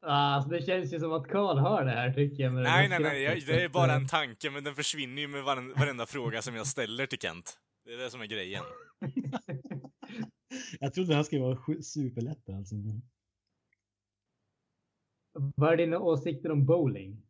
[0.05, 2.53] Alltså, det känns ju som att Karl har det här tycker jag.
[2.53, 5.73] nej, nej, nej, jag, det är bara en tanke, men den försvinner ju med varen,
[5.73, 7.57] varenda fråga som jag ställer till Kent.
[7.85, 8.63] Det är det som är grejen.
[10.79, 12.75] Jag trodde det här skulle vara superlätt alltså.
[15.33, 17.21] Vad är dina åsikter om bowling?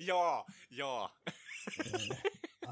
[0.00, 1.10] ja, ja.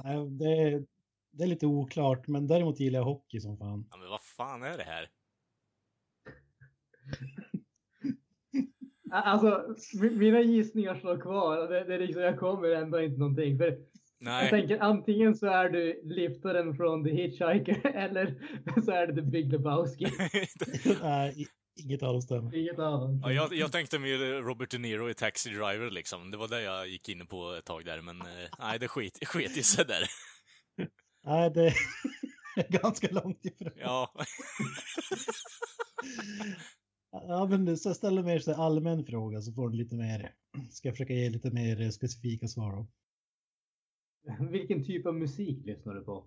[0.04, 0.84] Nej, det, är,
[1.30, 3.86] det är lite oklart, men däremot gillar jag hockey som fan.
[3.90, 3.96] ja.
[3.96, 5.10] Men vad fan är det här?
[9.10, 13.58] Alltså, mi- mina gissningar står kvar det, det är liksom, jag kommer ändå inte någonting.
[13.58, 13.78] För jag
[14.18, 14.50] Nej.
[14.50, 18.34] tänker antingen så är du liftaren från The Hitchhiker eller
[18.84, 20.06] så är det The Big Lebowski.
[21.02, 22.54] Nej, inget av dem stämmer.
[22.54, 23.20] Inget av.
[23.22, 26.30] Ja, jag, jag tänkte mer Robert De Niro i Taxi Driver liksom.
[26.30, 29.18] Det var det jag gick in på ett tag där, men eh, nej, det skit,
[29.26, 30.02] sket i sig där.
[31.24, 31.66] Nej, det
[32.56, 33.72] är ganska långt ifrån.
[33.76, 34.14] Ja.
[37.14, 40.34] Ja, men så jag ställer mer så allmän fråga så får du lite mer.
[40.70, 42.86] Ska jag försöka ge lite mer eh, specifika svar då.
[44.50, 46.26] Vilken typ av musik lyssnar du på?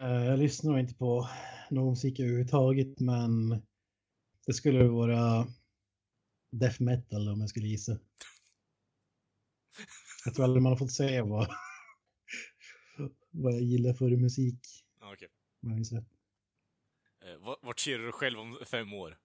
[0.00, 1.28] Eh, Jag lyssnar inte på
[1.70, 3.48] någon musik överhuvudtaget, men
[4.46, 5.46] det skulle vara
[6.50, 7.98] death metal om jag skulle gissa.
[10.24, 11.48] Jag tror aldrig man har fått se vad,
[13.30, 14.60] vad jag gillar för musik.
[15.00, 15.28] Okej.
[15.92, 16.04] rätt.
[17.24, 19.18] Eh, vart- ser du dig själv om fem år?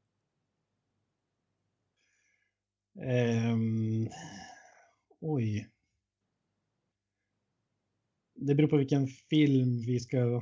[3.02, 4.10] Ehm,
[5.20, 5.70] oj.
[8.48, 10.18] Det beror på vilken film vi ska...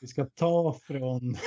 [0.00, 1.36] vi ska ta från...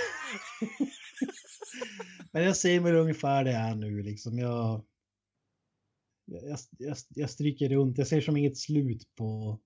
[2.32, 4.40] Men jag ser mig ungefär det är nu liksom.
[4.40, 4.86] Jag,
[6.26, 7.98] jag, jag, jag stryker runt.
[7.98, 9.60] Jag ser som inget slut på,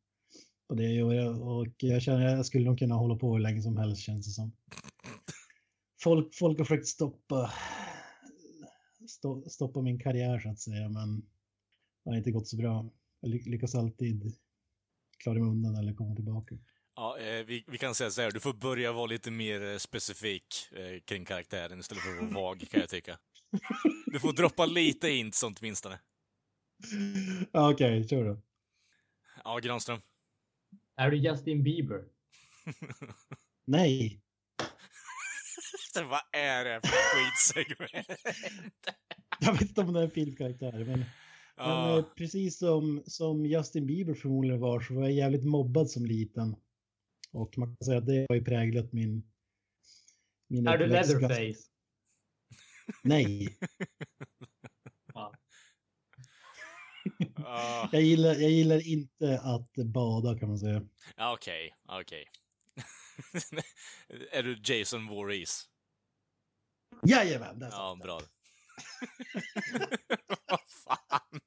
[0.68, 3.40] på det och jag, och jag känner att jag skulle nog kunna hålla på hur
[3.40, 4.52] länge som helst känns det som.
[6.04, 7.54] Folk, folk har försökt stoppa,
[9.48, 11.22] stoppa min karriär så att säga, men
[12.04, 12.90] det har inte gått så bra.
[13.20, 14.36] Jag ly- lyckas alltid
[15.24, 16.56] klara mig undan eller komma tillbaka.
[16.96, 19.78] Ja, eh, vi, vi kan säga så här, du får börja vara lite mer eh,
[19.78, 23.18] specifik eh, kring karaktären istället för att vara vag, kan jag tycka.
[24.06, 26.00] Du får droppa lite int sånt åtminstone.
[27.52, 28.42] Okej, kör då.
[29.44, 30.00] Ja, Granström.
[30.96, 32.04] Är du Justin Bieber?
[33.66, 34.22] Nej,
[35.96, 38.20] Vad är det för skitsegment?
[39.40, 41.06] jag vet inte om det är en filmkaraktär, men
[41.56, 45.90] Men Ja, eh, precis som, som Justin Bieber förmodligen var så var jag jävligt mobbad
[45.90, 46.56] som liten.
[47.32, 49.32] Och man kan säga att det har ju präglat min...
[50.48, 51.70] min Är du Leatherface?
[53.04, 53.58] Nej,
[55.14, 55.34] ja,
[57.92, 60.82] jag gillar, jag gillar inte att bada kan man säga.
[61.16, 62.26] ja, okej, okej.
[64.32, 65.70] är du Jason Voorhees?
[67.04, 68.22] Jajamän, där Ja, bra.
[70.48, 71.40] Vad fan?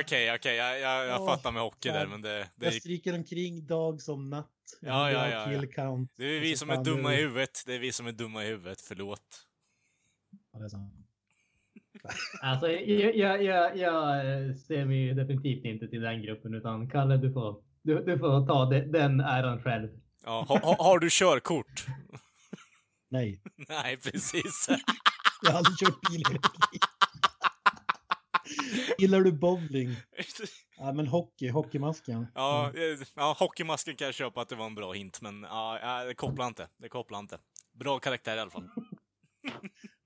[0.00, 3.14] Okej, okej, jag, jag, jag Åh, fattar med hockey där, men det, det, Jag stryker
[3.14, 4.50] omkring dag som natt.
[4.80, 6.12] Jag Ja, ja, ja, kill count.
[6.16, 7.62] det är vi som är dumma i huvudet.
[7.66, 9.46] Det är vi som är dumma i huvudet, förlåt.
[10.52, 10.94] Ja, det är sant.
[12.42, 17.16] Alltså, jag, jag, jag, jag ser mig ju definitivt inte till den gruppen utan Kalle,
[17.16, 19.88] du får, du, du får ta de, den äran själv.
[20.24, 21.86] Ja, ha, ha, har du körkort?
[23.10, 24.68] Nej, Nej, precis.
[25.42, 26.80] jag har aldrig kört bil i hela mitt liv.
[28.98, 29.96] Gillar du bowling?
[30.80, 32.26] Ja, men hockey, hockeymasken.
[32.34, 32.72] Ja,
[33.14, 36.46] ja, hockeymasken kan jag köpa att det var en bra hint, men ja, det kopplar
[36.46, 36.68] inte.
[36.78, 37.38] Det kopplar inte.
[37.72, 38.68] Bra karaktär i alla fall.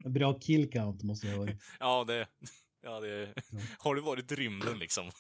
[0.05, 1.63] En bra kill count måste jag ha varit.
[1.81, 2.27] Ja, det...
[2.83, 3.35] Ja, det...
[3.79, 5.11] Har du varit i rymden liksom?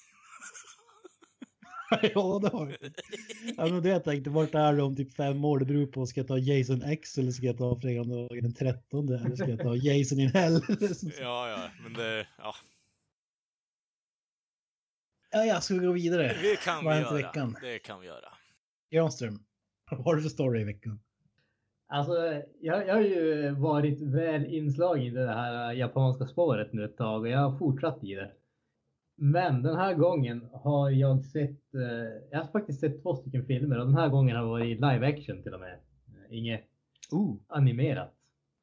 [2.15, 2.93] ja, det har jag.
[3.57, 5.59] Ja, men det jag tänkte, vart är det om typ fem år?
[5.59, 9.09] Det beror på, ska jag ta Jason X eller ska jag ta fredagen den 13
[9.09, 10.61] eller ska jag ta Jason in Hell?
[11.21, 12.27] Ja, ja, men det...
[12.39, 12.55] Ja,
[15.33, 16.37] ja, jag ska vi gå vidare.
[16.43, 17.15] det kan Vad vi göra.
[17.15, 17.57] veckan?
[17.63, 18.29] Det kan vi göra.
[18.91, 19.39] Granström,
[19.91, 21.01] vad har du för story i veckan?
[21.89, 26.97] Alltså, jag, jag har ju varit väl inslagen i det här japanska spåret nu ett
[26.97, 28.31] tag och jag har fortsatt i det.
[29.25, 31.81] Men den här gången har jag sett, eh,
[32.31, 35.07] jag har faktiskt sett två stycken filmer och den här gången har det varit live
[35.07, 35.73] action till och med.
[35.73, 36.65] Eh, Inget
[37.13, 38.15] Oh, animerat.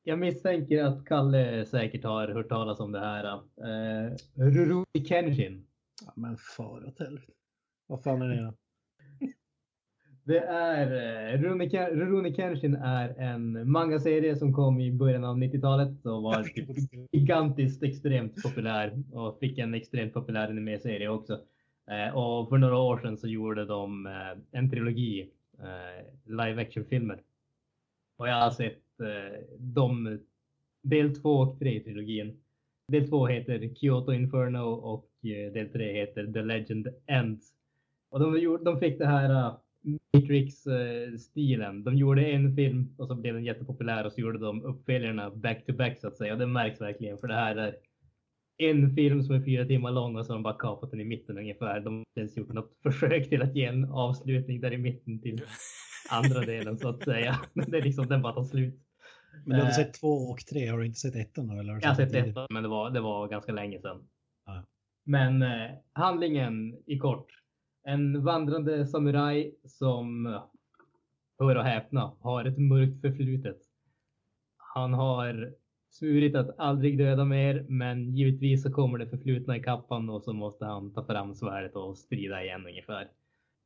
[0.04, 3.24] Jag misstänker att Kalle säkert har hört talas om det här.
[3.34, 5.66] Eh, Rurouni Kenshin.
[6.06, 7.32] ja, men far åt helvete.
[7.88, 8.54] Vad fan är det då?
[10.30, 10.92] Det är
[11.34, 16.24] eh, Rurouni Ken- Rurouni Kenshin är en manga-serie som kom i början av 90-talet och
[16.24, 16.46] var
[17.12, 21.34] gigantiskt extremt populär och fick en extremt populär anime-serie också.
[21.92, 25.30] Eh, och för några år sedan så gjorde de eh, en trilogi
[26.26, 27.22] live action-filmer.
[28.18, 28.84] Och jag har sett
[29.58, 30.20] de
[30.82, 32.42] del två och tre i trilogin.
[32.88, 35.10] Del två heter Kyoto Inferno och
[35.54, 37.54] del tre heter The Legend Ends.
[38.10, 39.54] Och de, gjorde, de fick det här
[40.18, 41.84] Matrix-stilen.
[41.84, 45.66] De gjorde en film och så blev den jättepopulär och så gjorde de uppföljarna back
[45.66, 46.34] to back så att säga.
[46.34, 47.76] Och det märks verkligen för det här är
[48.58, 51.06] en film som är fyra timmar lång och så har de bara kapat den i
[51.06, 51.80] mitten ungefär.
[51.80, 55.22] De har inte ens gjort något försök till att ge en avslutning där i mitten
[55.22, 55.42] till
[56.12, 57.40] andra delen så att säga.
[57.54, 58.80] Men det är liksom den bara tar slut.
[59.46, 59.76] Men du hade Eh.
[59.76, 61.54] sett två och tre, har du inte sett ettan då?
[61.54, 62.44] Eller har du Jag har sett tidigare?
[62.44, 64.08] ett men det var, det var ganska länge sedan.
[64.46, 64.64] Ja.
[65.06, 67.26] Men eh, handlingen i kort.
[67.84, 70.26] En vandrande samuraj som,
[71.40, 73.58] hör och häpna, har ett mörkt förflutet.
[74.58, 75.54] Han har
[75.90, 80.34] svurit att aldrig döda mer, men givetvis så kommer det förflutna i kappan och så
[80.34, 83.08] måste han ta fram svärdet och strida igen ungefär.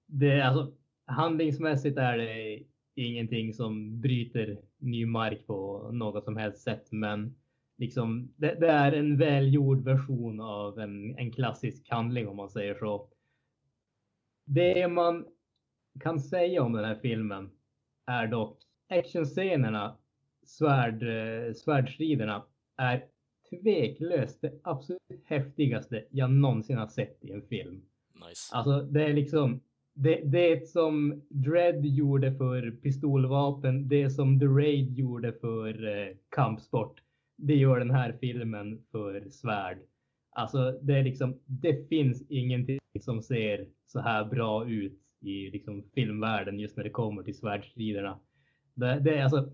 [0.07, 0.73] Det, alltså,
[1.05, 2.63] handlingsmässigt är det
[2.95, 7.35] ingenting som bryter ny mark på något som helst sätt, men
[7.77, 12.75] liksom, det, det är en välgjord version av en, en klassisk handling om man säger
[12.75, 13.07] så.
[14.45, 15.25] Det man
[15.99, 17.51] kan säga om den här filmen
[18.05, 18.57] är dock
[18.89, 19.97] actionscenerna,
[20.45, 22.43] svärd, eh, svärdstriderna
[22.77, 23.05] är
[23.49, 27.81] tveklöst det absolut häftigaste jag någonsin har sett i en film.
[28.13, 28.55] Nice.
[28.55, 29.61] Alltså det är liksom
[29.93, 37.01] det, det som Dread gjorde för pistolvapen, det som The Raid gjorde för eh, kampsport,
[37.37, 39.77] det gör den här filmen för svärd.
[40.31, 45.83] Alltså det är liksom, det finns ingenting som ser så här bra ut i liksom
[45.93, 48.19] filmvärlden just när det kommer till svärdstriderna.
[48.73, 49.53] Det, det alltså,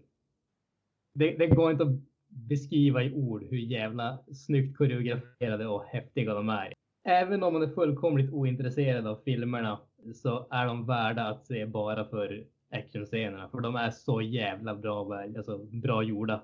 [1.13, 6.49] det, det går inte att beskriva i ord hur jävla snyggt koreograferade och häftiga de
[6.49, 6.73] är.
[7.04, 9.80] Även om man är fullkomligt ointresserad av filmerna
[10.15, 13.49] så är de värda att se bara för actionscenerna.
[13.49, 16.41] För de är så jävla bra, alltså, bra gjorda.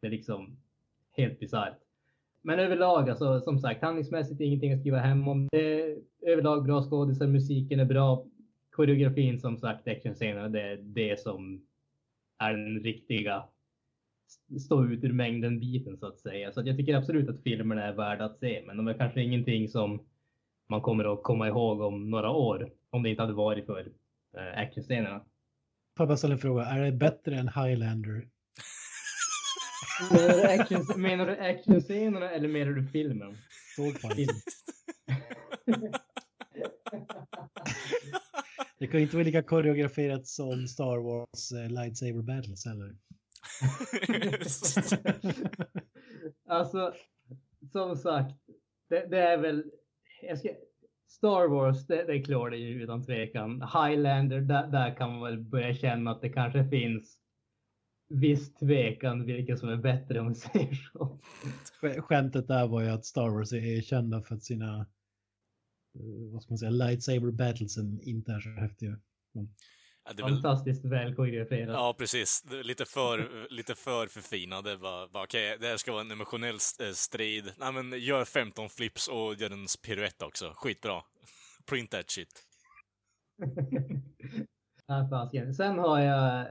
[0.00, 0.56] Det är liksom
[1.12, 1.81] helt bisarrt.
[2.42, 5.48] Men överlag, alltså, som sagt, handlingsmässigt ingenting att skriva hem om.
[5.52, 8.26] Det är överlag bra skådisar, musiken är bra.
[8.70, 11.66] Koreografin som sagt, actionscenerna, det är det som
[12.38, 13.44] är den riktiga
[14.60, 16.52] stå ut ur mängden biten så att säga.
[16.52, 19.22] Så att jag tycker absolut att filmerna är värda att se, men de är kanske
[19.22, 20.00] ingenting som
[20.68, 23.92] man kommer att komma ihåg om några år om det inte hade varit för
[24.36, 25.18] eh, actionscenerna.
[25.96, 28.28] Får jag bara ställa en fråga, är det bättre än Highlander?
[30.10, 33.36] Menar du, action, menar du actionscenerna eller menar du filmen?
[33.76, 34.34] Swordfighten.
[38.78, 42.96] det kan inte vara lika koreograferat som Star Wars uh, Lightsaber Battles heller.
[46.48, 46.94] alltså,
[47.72, 48.34] som sagt,
[48.88, 49.64] det, det är väl...
[50.38, 50.48] Ska,
[51.08, 53.50] Star Wars, det, det klår det ju utan tvekan.
[53.62, 57.21] Highlander, där, där kan man väl börja känna att det kanske finns
[58.12, 61.18] viss tvekan vilka som är bättre om man säger så.
[62.00, 64.80] Skämtet där var ju att Star Wars är kända för att sina
[65.94, 68.98] eh, vad ska man säga, lightsaber battlesen inte är så häftiga.
[69.32, 69.54] Men...
[70.04, 70.34] Ja, väl...
[70.34, 71.74] Fantastiskt väl koreograferat.
[71.74, 72.44] Ja, precis.
[72.62, 74.78] Lite för, lite för förfinade.
[74.78, 77.52] Bara, bara, okay, det här ska vara en emotionell eh, strid.
[77.58, 80.52] Nej, men gör 15 flips och gör en piruett också.
[80.56, 81.02] Skitbra.
[81.70, 82.42] Print that shit.
[84.86, 86.46] ja, Sen har jag,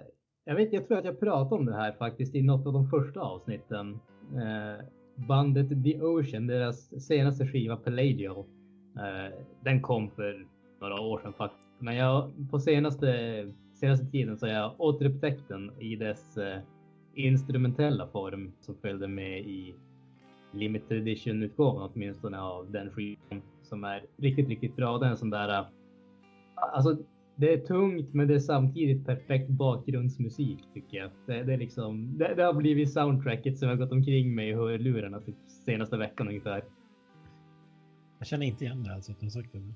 [0.51, 2.89] jag vet, jag tror att jag pratade om det här faktiskt i något av de
[2.89, 3.99] första avsnitten.
[4.35, 4.85] Eh,
[5.15, 8.45] bandet The Ocean, deras senaste skiva Palladio,
[8.95, 9.33] Eh,
[9.63, 10.47] den kom för
[10.81, 11.61] några år sedan faktiskt.
[11.79, 16.59] Men jag, på senaste, senaste tiden så har jag återupptäckt den i dess eh,
[17.13, 19.75] instrumentella form som följde med i
[20.53, 24.97] limited edition-utgåvan åtminstone av den skivan som är riktigt, riktigt bra.
[24.97, 25.65] Den är en sån där, eh,
[26.55, 26.97] alltså
[27.41, 31.11] det är tungt men det är samtidigt perfekt bakgrundsmusik tycker jag.
[31.25, 34.53] Det, det är liksom, det, det, har blivit soundtracket som jag gått omkring med i
[34.53, 36.63] hörlurarna typ senaste veckan ungefär.
[38.19, 39.73] Jag känner inte igen det alltså, att du har sagt det.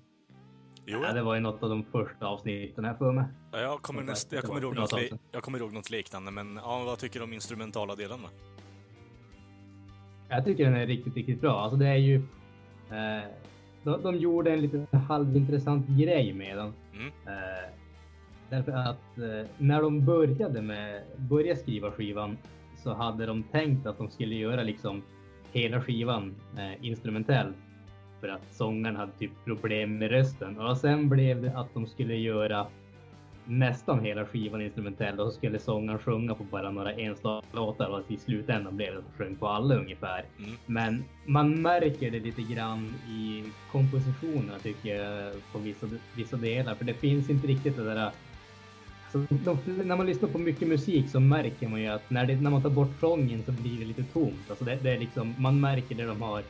[0.85, 0.99] Jo.
[1.03, 3.25] Ja, det var ju något av de första avsnitten här för mig.
[3.51, 4.93] Ja, jag, kommer näst, jag, kommer ihåg något
[5.31, 8.05] jag kommer ihåg något liknande, men ja, vad tycker du om instrumentala då?
[10.29, 11.59] Jag tycker den är riktigt, riktigt bra.
[11.59, 12.15] Alltså det är ju...
[12.91, 13.25] Eh,
[13.85, 16.73] de, de gjorde en lite halvintressant grej med den.
[16.93, 17.07] Mm.
[17.27, 17.69] Eh,
[18.49, 22.37] därför att eh, när de började med, började skriva skivan
[22.75, 25.03] så hade de tänkt att de skulle göra liksom
[25.51, 27.53] hela skivan eh, instrumentell
[28.21, 30.59] för att sångaren hade typ problem med rösten.
[30.59, 32.67] Och sen blev det att de skulle göra
[33.45, 38.11] nästan hela skivan instrumentell och så skulle sångaren sjunga på bara några enstaka låtar och
[38.11, 40.25] i slutändan blev det att de sjöng på alla ungefär.
[40.39, 40.51] Mm.
[40.65, 46.85] Men man märker det lite grann i kompositionerna tycker jag på vissa, vissa delar för
[46.85, 48.11] det finns inte riktigt det där
[49.15, 52.35] alltså, de, när man lyssnar på mycket musik så märker man ju att när, det,
[52.35, 54.49] när man tar bort sången så blir det lite tomt.
[54.49, 56.43] Alltså det, det är liksom, man märker det de har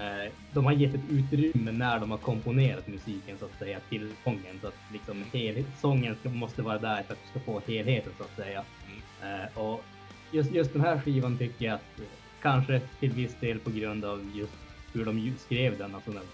[0.00, 4.12] Eh, de har gett ett utrymme när de har komponerat musiken så att säga till
[4.24, 7.60] sången så att liksom helhet, sången ska, måste vara där för att du ska få
[7.66, 8.64] helheten så att säga.
[8.86, 9.40] Mm.
[9.40, 9.84] Eh, och
[10.30, 12.04] just, just den här skivan tycker jag att eh,
[12.42, 14.56] kanske till viss del på grund av just
[14.92, 16.24] hur de skrev den, alltså den,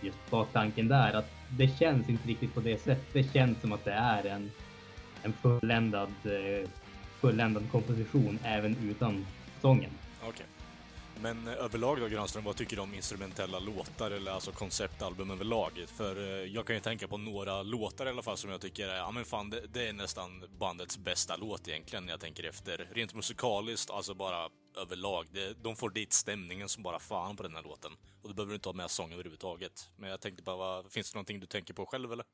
[0.00, 3.12] just baktanken där, att det känns inte riktigt på det sättet.
[3.12, 4.50] Det känns som att det är en,
[5.22, 6.68] en fulländad, eh,
[7.20, 9.26] fulländad komposition även utan
[9.60, 9.90] sången.
[10.28, 10.46] Okay.
[11.22, 15.72] Men överlag då Granström, vad tycker du om instrumentella låtar eller alltså konceptalbum överlag?
[15.86, 18.88] För eh, jag kan ju tänka på några låtar i alla fall som jag tycker
[18.88, 22.44] är, ja men fan det, det är nästan bandets bästa låt egentligen när jag tänker
[22.44, 22.88] efter.
[22.92, 24.48] Rent musikaliskt, alltså bara
[24.82, 25.26] överlag.
[25.32, 27.92] Det, de får dit stämningen som bara fan på den här låten.
[28.22, 29.90] Och du behöver inte ha med sång överhuvudtaget.
[29.96, 32.24] Men jag tänkte bara, vad, finns det någonting du tänker på själv eller?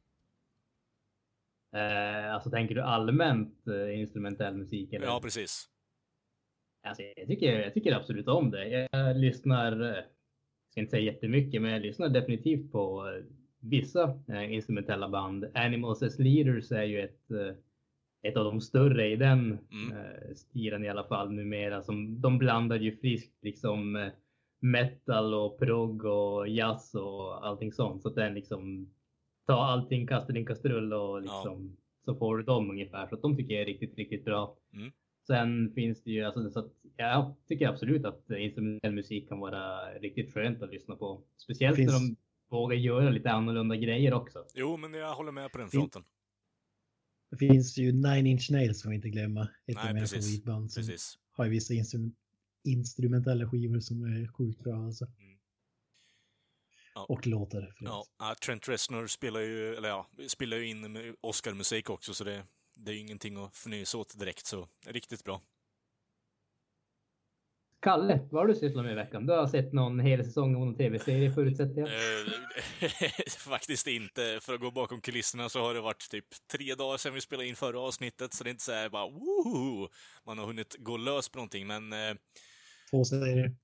[1.77, 4.93] Eh, alltså tänker du allmänt eh, instrumentell musik?
[4.93, 5.07] Eller?
[5.07, 5.69] Ja, precis.
[6.83, 8.89] Alltså, jag, tycker, jag tycker absolut om det.
[8.93, 10.05] Jag lyssnar, jag eh,
[10.71, 13.25] ska inte säga jättemycket, men jag lyssnar definitivt på eh,
[13.61, 15.47] vissa eh, instrumentella band.
[15.55, 17.31] Animals as Leaders är ju ett,
[18.23, 19.95] ett av de större i den mm.
[20.35, 21.83] stilen i alla fall numera.
[21.83, 24.11] Som, de blandar ju friskt liksom
[24.61, 28.03] metal och prog och jazz och allting sånt.
[28.03, 28.91] Så att den liksom
[29.47, 31.83] ta allting, kasta din kastrull och liksom ja.
[32.05, 33.07] så får du dem ungefär.
[33.07, 34.57] Så att de tycker jag är riktigt, riktigt bra.
[34.73, 34.93] Mm.
[35.27, 39.95] Sen finns det ju, alltså, så att jag tycker absolut att instrumentell musik kan vara
[39.95, 41.23] riktigt skönt att lyssna på.
[41.37, 41.93] Speciellt finns...
[41.93, 42.17] när de
[42.49, 44.45] vågar göra lite annorlunda grejer också.
[44.55, 46.05] Jo, men jag håller med på den fronten.
[47.31, 49.43] Det finns ju Nine Inch Nails får vi inte glömma.
[49.43, 50.27] Ett Nej, av mina precis.
[50.27, 51.19] favoritband som Precis.
[51.31, 52.13] har ju vissa instru-
[52.65, 55.05] instrumentella skivor som är sjukt bra alltså.
[55.05, 55.39] Mm.
[56.95, 57.07] Ja.
[57.09, 57.75] Och låtar.
[57.81, 58.05] Ja,
[58.45, 62.45] Trent Reznor spelar ju, eller ja, spelar ju in Oscar-musik också, så det,
[62.85, 65.41] det är ju ingenting att förnysa åt direkt, så riktigt bra.
[67.83, 69.27] Kalle, vad har du sysslat med i veckan?
[69.27, 71.89] Du har sett någon hel säsong av någon tv-serie förutsätter jag?
[71.89, 74.39] Eh, faktiskt inte.
[74.43, 77.49] För att gå bakom kulisserna så har det varit typ tre dagar sedan vi spelade
[77.49, 79.89] in förra avsnittet, så det är inte så här bara woho!
[80.27, 82.15] Man har hunnit gå lös på någonting, men eh,
[82.91, 83.57] Två serier.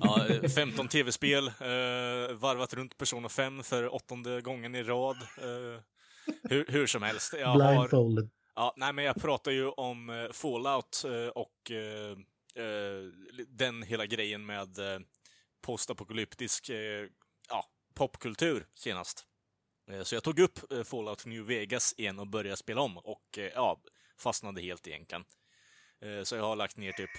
[0.00, 5.16] ja, eh, 15 tv-spel, eh, varvat runt Persona 5 för åttonde gången i rad.
[5.16, 5.80] Eh,
[6.50, 7.34] hur, hur som helst.
[7.38, 8.30] Jag har, Blindfolded.
[8.58, 12.10] Ja, nej, men jag pratar ju om eh, Fallout eh, och eh,
[12.64, 13.02] eh,
[13.48, 14.68] den hela grejen med
[15.62, 17.08] postapokalyptisk eh,
[17.48, 19.26] ja, popkultur senast.
[20.02, 23.80] Så jag tog upp Fallout New Vegas igen och började spela om och ja,
[24.18, 25.24] fastnade helt egentligen.
[26.00, 27.10] Eh, så jag har lagt ner typ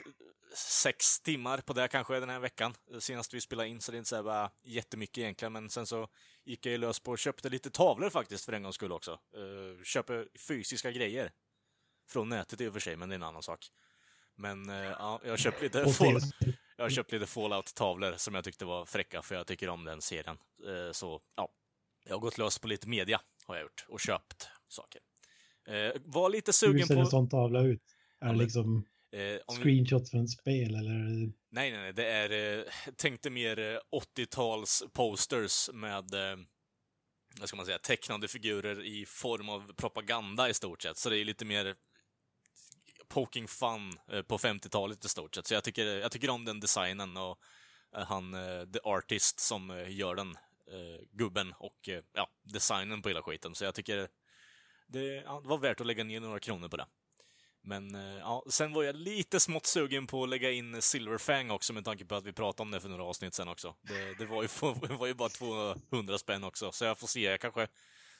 [0.56, 3.96] sex timmar på det kanske den här veckan, eh, senast vi spelade in, så det
[3.96, 6.08] är inte så här bara jättemycket egentligen, men sen så
[6.46, 9.20] gick jag ju lös på och köpte lite tavlor faktiskt för en gångs skull också.
[9.38, 11.32] Uh, köper fysiska grejer.
[12.10, 13.72] Från nätet i och för sig, men det är en annan sak.
[14.36, 16.20] Men eh, ja, jag har köpt lite, fall,
[16.78, 20.02] jag har köpt lite Fallout-tavlor som jag tyckte var fräcka, för jag tycker om den
[20.02, 20.38] serien.
[20.68, 21.50] Eh, så ja,
[22.06, 25.02] jag har gått lös på lite media, har jag gjort, och köpt saker.
[25.68, 27.10] Eh, var lite Hur sugen ser en på...
[27.10, 27.97] sån tavla ut?
[28.22, 30.94] Är det liksom Eh, om vi- screenshots från spel eller?
[31.50, 31.94] Nej, nej, nej.
[31.94, 32.64] Det är, eh,
[32.96, 36.38] tänkte mer eh, 80-tals posters med, eh,
[37.40, 40.98] vad ska man säga, tecknade figurer i form av propaganda i stort sett.
[40.98, 41.76] Så det är lite mer
[43.08, 45.48] poking fun eh, på 50-talet i stort sett.
[45.48, 47.40] Så jag tycker, jag tycker om den designen och
[47.96, 50.36] eh, han, eh, the artist som eh, gör den,
[50.72, 53.56] eh, gubben och eh, ja, designen på hela skiten.
[53.56, 54.08] Så jag tycker
[54.88, 56.86] det, ja, det var värt att lägga ner några kronor på det.
[57.68, 61.74] Men eh, ja, sen var jag lite smått sugen på att lägga in Silverfang också
[61.74, 63.76] med tanke på att vi pratade om det för några avsnitt sen också.
[63.82, 64.48] Det, det, var, ju,
[64.98, 67.22] var ju bara 200 spänn också, så jag får se.
[67.22, 67.68] Jag kanske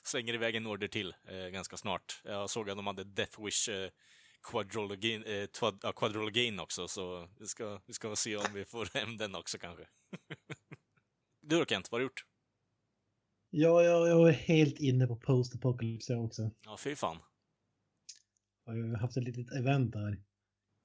[0.02, 2.20] slänger iväg en order till eh, ganska snart.
[2.24, 3.90] Jag såg att de hade Death Wish eh,
[4.42, 8.88] Quadrologin, eh, twa- ja, Quadrologin också, så vi ska, vi ska se om vi får
[8.94, 9.84] hem den också kanske.
[11.42, 12.24] du då Kent, vad har du gjort?
[13.50, 16.50] Ja, jag, jag är helt inne på post apocalypse jag också.
[16.64, 17.18] Ja, fy fan.
[18.68, 20.22] Jag har ju haft ett litet event där.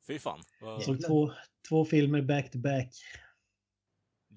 [0.07, 0.43] Fy fan.
[0.61, 1.33] Vad- Jag såg två,
[1.69, 2.89] två filmer back to back.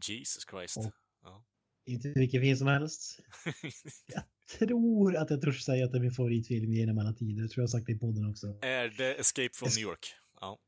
[0.08, 0.76] Jesus Christ.
[0.76, 0.92] Och-
[1.22, 1.44] Ja.
[1.84, 3.20] Inte vilken film som helst.
[4.06, 4.22] Jag
[4.58, 7.42] tror att jag törs säga att det är min favoritfilm genom alla tider.
[7.42, 8.58] Jag tror jag har sagt det i podden också.
[8.62, 10.14] Är det Escape from New York?
[10.40, 10.58] Ja.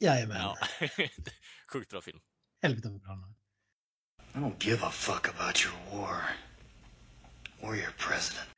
[0.00, 0.36] Jajamän.
[0.36, 0.56] ja.
[1.72, 2.20] Sjukt bra film.
[2.62, 3.34] Helvete vad bra den.
[4.34, 6.22] I don't give a fuck about your war
[7.60, 8.48] or your president.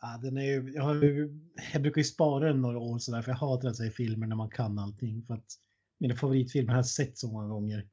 [0.00, 1.40] Ja, den är ju, jag, har ju,
[1.72, 4.36] jag brukar ju spara den några år sådär för jag hatar att se filmer när
[4.36, 5.24] man kan allting.
[5.26, 5.46] För att
[5.98, 7.88] mina favoritfilmer har jag sett så många gånger.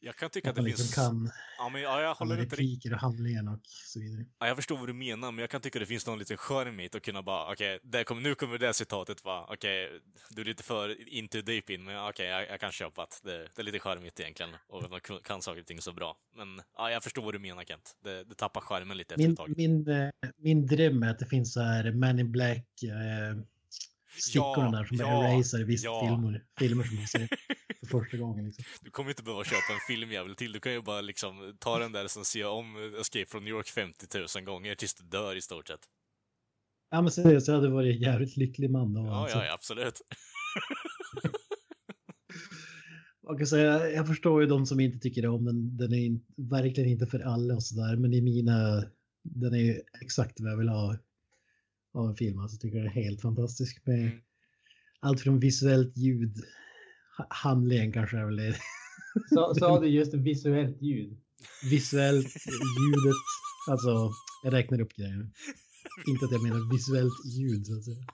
[0.00, 0.94] Jag kan tycka Att att det liksom finns...
[0.94, 2.52] kan Ja, men, ja, jag alla håller riktigt...
[2.52, 4.24] repliker och handlingar och så vidare.
[4.38, 6.80] Ja, jag förstår vad du menar, men jag kan tycka det finns någon liten charm
[6.80, 10.44] i att kunna bara, okej, där kommer, nu kommer det citatet vara, okej, du är
[10.44, 13.64] lite för into deep in, men okej, jag, jag kan köpa att det, det är
[13.64, 16.16] lite charmigt egentligen, och att man kan saker och ting så bra.
[16.36, 17.96] Men ja, jag förstår vad du menar Kent.
[18.04, 19.56] Det, det tappar charmen lite efter Min, ett tag.
[19.56, 23.42] min, eh, min dröm är att det finns så här Man in Black eh,
[24.18, 26.06] stickorna Ja, där som ja, i vissa ja.
[26.08, 27.28] filmer, filmer som man ser
[27.80, 28.44] för första gången.
[28.44, 28.64] Liksom.
[28.80, 31.92] Du kommer inte behöva köpa en filmjävel till, du kan ju bara liksom ta den
[31.92, 34.06] där som ser om Escape from New York 50
[34.36, 35.80] 000 gånger tills du dör i stort sett.
[36.90, 39.06] Ja men seriöst, jag hade varit en jävligt lycklig man då.
[39.06, 39.38] Ja, alltså.
[39.38, 40.00] ja, absolut.
[43.28, 45.76] Man kan säga, jag förstår ju de som inte tycker om den.
[45.76, 47.96] Den är verkligen inte för alla och sådär.
[47.96, 48.84] Men i mina,
[49.22, 50.96] den är ju exakt vad jag vill ha
[51.98, 52.38] av en film.
[52.38, 53.86] Alltså jag tycker den är helt fantastisk.
[53.86, 54.18] Med Mm.
[55.00, 56.36] allt från visuellt ljud,
[57.18, 58.56] ha- handlingen kanske är väl det.
[59.34, 61.18] Sa, sa du just visuellt ljud?
[61.70, 63.14] Visuellt, ljudet,
[63.70, 64.10] alltså
[64.44, 65.30] jag räknar upp grejer.
[66.08, 68.04] Inte att jag menar visuellt ljud så att säga.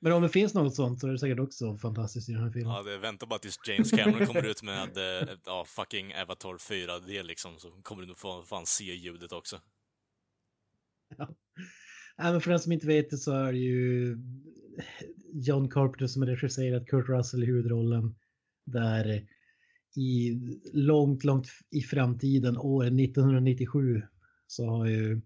[0.00, 2.50] Men om det finns något sånt så är det säkert också fantastiskt i den här
[2.50, 2.72] filmen.
[2.74, 6.98] Ja, det väntar bara tills James Cameron kommer ut med eh, ja, fucking Avatar 4
[7.00, 9.60] det liksom, så kommer du nog få fan se ljudet också.
[11.18, 11.34] Ja,
[12.22, 14.18] äh, för den som inte vet det så är det ju
[15.32, 18.14] John Carpenter som har regisserat Kurt Russell i huvudrollen.
[18.64, 19.26] Där
[19.96, 20.40] i
[20.72, 24.02] långt, långt i framtiden, år 1997,
[24.46, 25.20] så har ju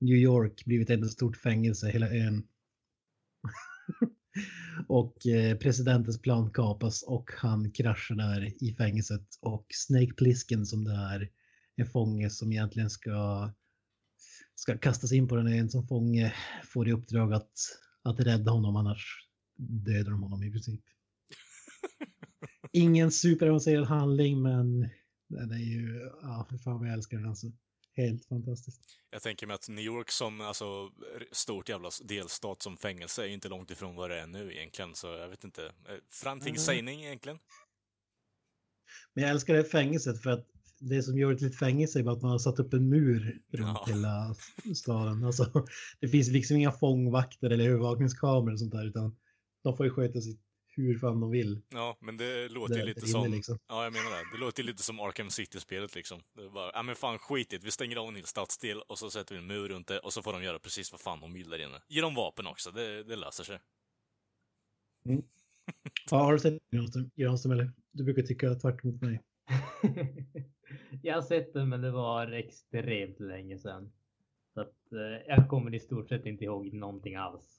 [0.00, 2.46] New York blivit ett stort fängelse, hela ön.
[4.88, 9.26] och eh, presidentens plan kapas och han kraschar där i fängelset.
[9.40, 11.30] Och Snake Plissken som det är
[11.76, 13.50] en fånge som egentligen ska
[14.62, 16.34] ska kastas in på den en som fånge
[16.64, 17.52] får i uppdrag att,
[18.02, 20.80] att rädda honom annars dödar de honom i princip.
[22.72, 24.80] Ingen superavancerad handling men
[25.28, 27.46] den är ju, ja för fan vad jag älskar den alltså.
[27.96, 28.82] Helt fantastiskt.
[29.10, 30.90] Jag tänker mig att New York som alltså,
[31.32, 35.06] stort jävla delstat som fängelse är inte långt ifrån vad det är nu egentligen, så
[35.06, 35.64] jag vet inte.
[35.64, 36.62] Eh, Franting Nej.
[36.62, 37.38] sägning egentligen?
[39.14, 40.46] Men jag älskar det fängelset för att
[40.88, 43.40] det som gör det till ett fängelse är att man har satt upp en mur
[43.52, 43.84] runt Ja.
[43.88, 44.34] hela
[44.74, 45.24] staden.
[45.24, 45.66] Alltså,
[46.00, 49.16] det finns liksom inga fångvakter eller övervakningskameror och sånt där utan
[49.62, 50.40] de får ju sköta sitt
[50.76, 51.62] hur fan de vill.
[51.68, 53.30] Ja, men det låter ju lite som...
[53.30, 53.58] liksom.
[53.68, 54.24] Ja, jag menar det.
[54.32, 56.20] Det låter lite som Arkham City-spelet liksom.
[56.36, 57.64] Det är bara, ja men fan skit i det.
[57.64, 60.12] Vi stänger av en hel stadsdel och så sätter vi en mur runt det och
[60.12, 61.82] så får de göra precis vad fan de vill där inne.
[61.88, 63.58] Ge dem vapen också, det, det löser sig.
[66.10, 67.72] Ja, har du sett Granström, Granström eller?
[67.92, 69.22] Du brukar tycka tvärt emot mig.
[71.02, 73.92] jag har sett den, men det var extremt länge sedan.
[74.54, 77.58] Så att, eh, jag kommer i stort sett inte ihåg någonting alls.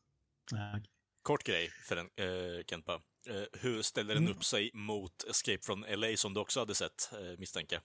[1.22, 2.94] Kort grej för den, eh, Kempa.
[3.30, 4.38] Eh, hur ställer den Mm.
[4.38, 7.82] upp sig mot Escape from LA som du också hade sett, eh, misstänker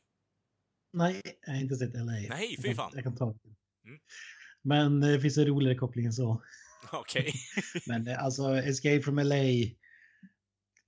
[0.92, 2.04] Nej, jag har inte sett LA.
[2.12, 2.92] Nej, Jag fy kan- fan.
[2.94, 3.38] Jag kan ta det.
[3.88, 4.00] Mm.
[4.62, 6.42] Men eh, det finns en roligare koppling än så.
[6.92, 7.32] Okej.
[7.86, 9.34] Men eh, alltså Escape from LA,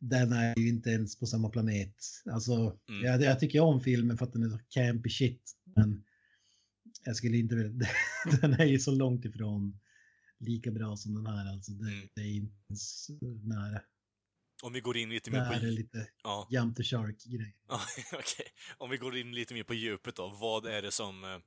[0.00, 1.94] den är ju inte ens på samma planet.
[2.32, 3.04] Alltså, Mm.
[3.04, 5.52] jag, jag tycker om filmen för att den är så campy shit.
[5.76, 6.04] Men
[7.04, 7.88] jag skulle inte vilja,
[8.40, 9.78] den är ju så långt ifrån
[10.38, 11.52] lika bra som den här.
[11.52, 12.08] Alltså, det, Mm.
[12.14, 13.08] det är inte ens
[13.44, 13.82] nära.
[14.62, 15.66] Om vi går in lite Det mer här är på...
[15.66, 17.56] lite Ja, jump the shark-grej.
[18.12, 18.46] okej.
[18.78, 20.28] Om vi går in lite mer på djupet då.
[20.40, 21.38] Vad är det som eh,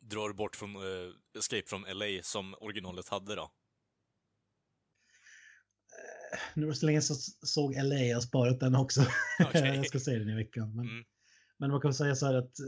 [0.00, 3.52] drar bort från eh, Escape from LA som originalet hade då?
[6.54, 7.16] Nu var det så länge jag
[7.48, 9.00] såg LA, jag har sparat den också.
[9.44, 9.76] Okej.
[9.76, 10.76] jag ska se den i veckan.
[10.76, 11.04] Men, Mm.
[11.58, 12.66] men man kan säga så här att eh,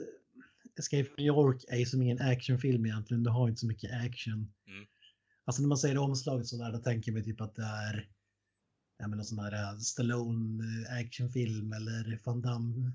[0.78, 3.22] Escape from New York är ju som ingen actionfilm egentligen.
[3.22, 4.52] Du har inte så mycket action.
[4.66, 4.86] Mm.
[5.44, 8.08] Alltså när man säger omslaget så där, då tänker man typ att det är
[8.98, 12.92] ja, men någon sån här eh, Stallone eh, actionfilm eller Van Damme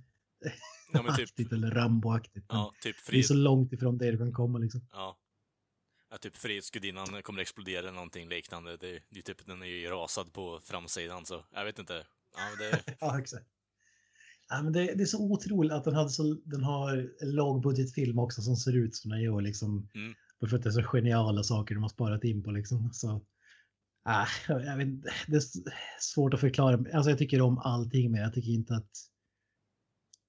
[0.93, 2.45] Ja, typ, eller Rambo-aktigt.
[2.49, 4.81] Ja, typ Det är så långt ifrån det du kan komma liksom.
[4.91, 5.17] Ja.
[6.11, 8.77] Ja typ Frihetsgudinnan kommer explodera eller någonting liknande.
[8.77, 12.05] Det, det är typ, den är ju rasad på framsidan så jag vet inte.
[12.35, 13.47] Ja, det, Ja, exakt.
[14.49, 18.19] Ja, men det, det är så otroligt att den, hade så, den har en lågbudgetfilm
[18.19, 19.41] också som ser ut som den gör.
[19.41, 20.13] Liksom, Mm.
[20.49, 22.51] För att det är så geniala saker de har sparat in på.
[22.51, 22.93] Liksom.
[22.93, 23.25] Så,
[24.03, 24.87] ah, jag vet,
[25.27, 25.43] det är
[25.99, 26.73] svårt att förklara.
[26.93, 28.91] Alltså, jag tycker om allting men jag tycker inte att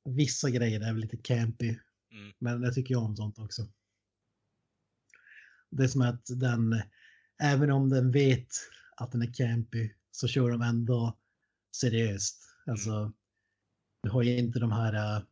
[0.04, 1.68] vissa grejer är väl lite campy.
[2.12, 2.32] Mm.
[2.38, 3.68] Men jag tycker om sånt också.
[5.72, 6.82] Det är som att den,
[7.42, 8.48] även om den vet
[8.96, 11.18] att den är campy så kör de ändå
[11.76, 12.42] seriöst.
[12.66, 13.12] Alltså,
[14.02, 15.22] du har ju inte de här, eh,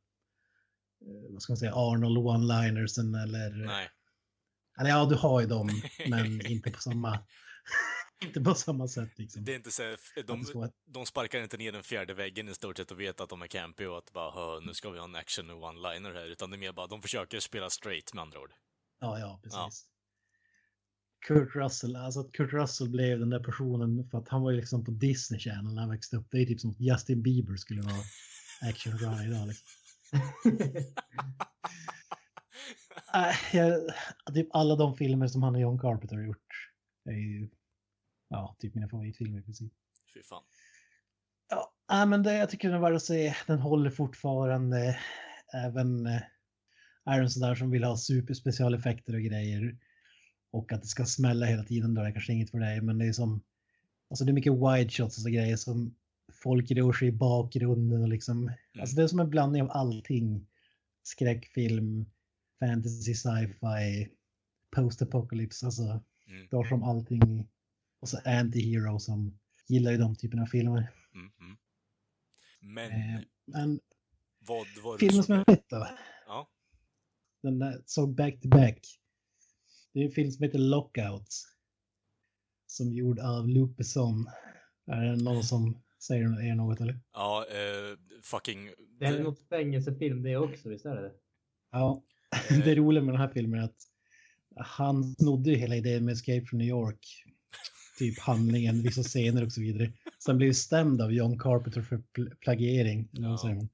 [1.30, 3.50] vad ska man säga, Arnold one-linersen eller...
[3.66, 3.90] nej.
[4.80, 7.18] Eller ja, du har ju dem, men inte på samma,
[8.24, 9.44] inte på samma sätt liksom.
[9.44, 10.44] Det är inte så, de,
[10.86, 13.46] de sparkar inte ner den fjärde väggen i stort sett och vet att de är
[13.46, 16.56] campy och att bara "Hö, nu ska vi ha en action one-liner här, utan det
[16.56, 18.52] är mer bara de försöker spela straight med andra ord.
[19.00, 19.89] Ja, ja, precis.
[21.26, 24.56] Kurt Russell, alltså att Kurt Russell blev den där personen för att han var ju
[24.56, 26.26] liksom på Disney Channel när han växte upp.
[26.30, 28.02] Det är typ som att Justin Bieber skulle vara
[28.70, 29.48] action guy idag.
[29.48, 29.68] Liksom.
[33.14, 33.80] Äh, jag,
[34.34, 36.70] typ alla de filmer som han och John Carpenter har gjort
[37.04, 37.48] är ju
[38.28, 39.72] ja, typ mina favoritfilmer i princip.
[40.14, 40.42] Fy fan.
[41.48, 43.34] Ja, äh, men det, jag tycker den värd att se.
[43.46, 44.98] Den håller fortfarande.
[45.54, 46.22] Även eh,
[47.04, 49.76] är den sådär som vill ha superspecialeffekter och grejer.
[50.50, 52.80] Och att det ska smälla hela tiden då är kanske inget för dig.
[52.80, 53.40] Men det är som,
[54.10, 55.94] alltså det är mycket wide shots och så grejer som
[56.32, 58.52] folk rör sig i bakgrunden och liksom.
[58.80, 60.46] Alltså det är som en blandning av allting.
[61.02, 62.06] Skräckfilm,
[62.60, 64.08] fantasy, sci-fi,
[64.70, 65.66] post-apocalypse.
[65.66, 66.46] Alltså Mm.
[66.50, 67.48] det har som allting.
[68.00, 69.38] Och så anti-hero som
[69.68, 70.92] gillar ju de typerna av filmer.
[71.14, 71.56] Mm, mm.
[72.60, 73.80] Men Eh, Men
[74.38, 75.34] vad var det filmen som som...
[75.34, 75.86] jag sett då?
[76.26, 76.48] Ja.
[77.42, 78.99] Den där såg back to back.
[79.92, 81.28] Det är en film som heter Lockout.
[82.66, 84.26] Som är gjord av Luc Besson.
[84.86, 87.00] Är det någon som säger er något eller?
[87.12, 88.70] Ja, eh, fucking...
[88.98, 91.12] Det är något fängelsefilm det också, visst är det?
[91.70, 92.02] Ja.
[92.50, 92.58] Eh.
[92.64, 93.86] Det roliga med den här filmen är att
[94.56, 97.24] han snodde ju hela idén med Escape from New York.
[97.98, 99.92] Typ handlingen, vissa scener och så vidare.
[100.24, 103.08] Sen blev stämd av John Carpenter för pl- plagiering.
[103.12, 103.38] Ja.
[103.38, 103.68] säger man?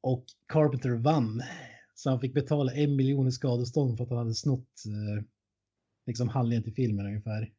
[0.00, 1.42] Och Carpenter vann.
[2.02, 5.24] Så han fick betala en miljon i skadestånd för att han hade snott eh,
[6.06, 7.52] liksom handlingen till filmen ungefär.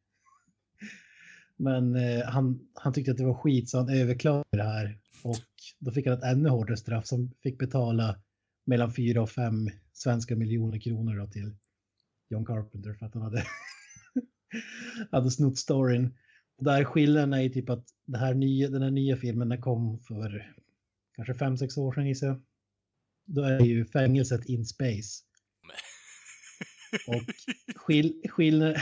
[1.56, 4.98] Men eh, han, han tyckte att det var skit så han överklagade det här.
[5.24, 5.44] Och
[5.78, 8.18] då fick han ett ännu hårdare straff som fick betala
[8.64, 11.56] mellan fyra och fem svenska miljoner kronor då till
[12.28, 13.44] John Carpenter för att han hade,
[15.10, 16.14] hade snott storyn.
[16.58, 19.60] Och där skillnaden är ju typ att det här nya, den här nya filmen den
[19.60, 20.54] kom för
[21.16, 22.42] kanske fem sex år sedan gissar jag.
[23.24, 25.22] Då är ju fängelset in space.
[27.06, 27.22] Och
[27.76, 28.76] skill, skillnaden,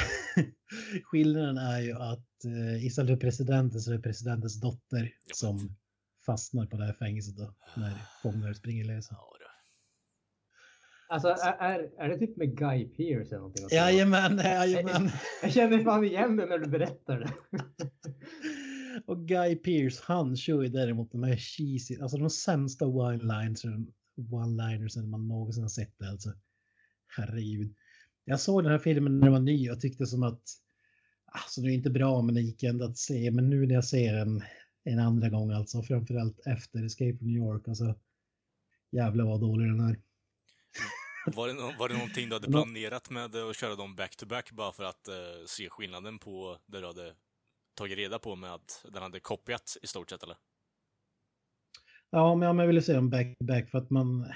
[1.04, 5.76] skillnaden är ju att eh, istället för presidenten så är det presidentens dotter som
[6.26, 9.16] fastnar på det här fängelset då, när fångar springer lösa.
[11.10, 13.66] Alltså är, är, är det typ med Guy Pearce eller någonting?
[13.70, 15.10] Jajamän, jajamän.
[15.42, 17.32] Jag känner fan igen det när du berättar det.
[19.06, 23.86] Och Guy Pearce, han kör ju däremot de här cheesy, alltså de sämsta one-liners
[24.16, 26.32] one-linersen man någonsin har sett alltså.
[27.06, 27.74] Herregud.
[28.24, 30.42] Jag såg den här filmen när den var ny och tyckte som att
[31.24, 33.30] alltså det är inte bra men det gick ändå att se.
[33.30, 34.42] Men nu när jag ser den
[34.84, 37.94] en andra gång alltså, framförallt efter Escape from New York, alltså
[38.90, 40.00] jävlar vad dålig den är.
[41.26, 44.84] Var det, var det någonting du hade planerat med att köra dem back-to-back bara för
[44.84, 45.14] att eh,
[45.46, 47.14] se skillnaden på det du hade
[47.74, 50.36] tagit reda på med att den hade kopierat i stort sett eller?
[52.10, 54.26] Ja, men jag ville se dem back to back för att man,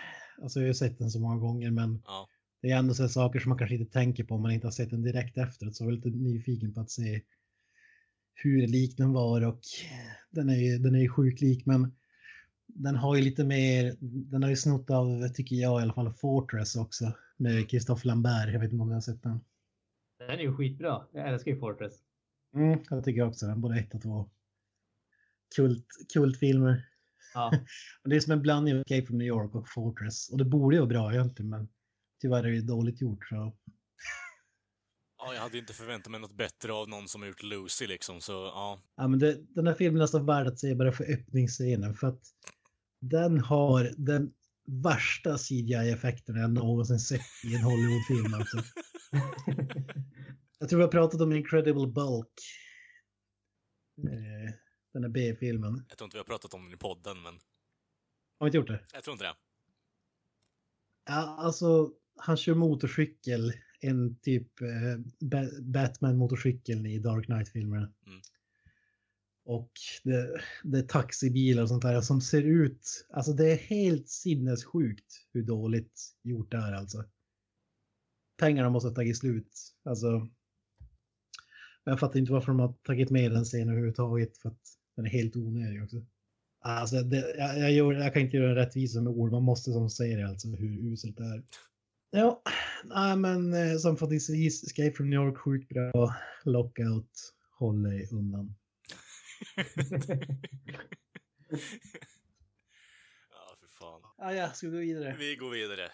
[0.43, 2.29] alltså jag har ju sett den så många gånger men Ja.
[2.63, 4.73] det är ändå så saker som man kanske inte tänker på om man inte har
[4.73, 5.77] sett den direkt efteråt.
[5.77, 7.23] Så jag var lite nyfiken på att se
[8.35, 9.61] hur lik den var och
[10.31, 11.95] den är ju, den är ju sjukt lik men
[12.67, 16.13] den har ju lite mer, den har ju snott av, tycker jag i alla fall,
[16.13, 18.53] Fortress också med Christophe Lambert.
[18.53, 19.41] Jag vet inte om ni har sett den.
[20.19, 21.03] Den är ju skitbra.
[21.13, 21.93] Jag älskar ju Fortress.
[22.55, 24.31] Mm, jag tycker också den, både ett och två.
[25.57, 26.89] Kult, kultfilmer.
[27.35, 27.53] Ja.
[28.05, 30.29] Det är som en blandning av Escape from New York och Fortress.
[30.31, 31.69] Och det borde ju vara bra egentligen men
[32.21, 33.35] tyvärr är det dåligt gjort så.
[35.19, 38.21] ja, jag hade inte förväntat mig något bättre av någon som har gjort Lucy liksom,
[38.21, 38.83] så ja.
[38.97, 42.07] Ja, men det, den här filmen är nästan värd att se bara för öppningsscenen för
[42.07, 42.21] att
[43.01, 44.33] den har den
[44.67, 48.35] värsta CGI-effekten jag någonsin sett i en Hollywoodfilm.
[48.35, 48.59] Alltså.
[50.59, 52.41] jag tror vi har pratat om Incredible Bulk.
[53.99, 54.55] Eh,
[54.95, 55.85] den här B-filmen.
[55.89, 57.35] Jag tror inte vi har pratat om den i podden, men
[58.39, 58.81] Har vi inte gjort det?
[58.93, 59.35] jag tror inte det.
[61.07, 67.93] Ja, alltså han kör motorcykel, en typ eh, Ba- Batman-motorcykeln i Dark Knight-filmerna.
[68.07, 68.21] Mm.
[69.45, 69.71] Och
[70.05, 75.27] det, det är taxibilar och sånt där som ser ut, alltså det är helt sinnessjukt
[75.33, 77.05] hur dåligt gjort det är alltså.
[78.37, 80.09] Pengarna måste ha tagit slut, alltså.
[81.85, 85.07] Men jag fattar inte varför de har tagit med den scenen överhuvudtaget för att den
[85.07, 85.97] är helt onödig också.
[86.61, 89.73] Alltså, det, jag, jag, gör, jag kan inte göra en rättvisa med ord, man måste
[89.73, 91.45] som säger alltså hur uselt det är.
[92.11, 92.43] Ja,
[92.85, 96.15] nej men eh, sammanfattningsvis, Escape from New York sjukt bra,
[96.45, 98.55] Lockout, håll dig undan.
[103.31, 104.01] Ja, för fan.
[104.19, 105.17] Ah, ja, ska vi gå vidare?
[105.19, 105.91] Vi går vidare.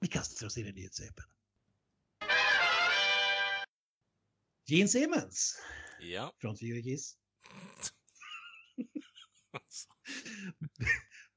[0.00, 1.24] Vi kastar oss in i nyhetssvepet.
[4.66, 5.58] Gene Simmons
[6.00, 6.32] Ja.
[6.40, 7.16] från Fyra Kiss.
[9.50, 9.88] Alltså.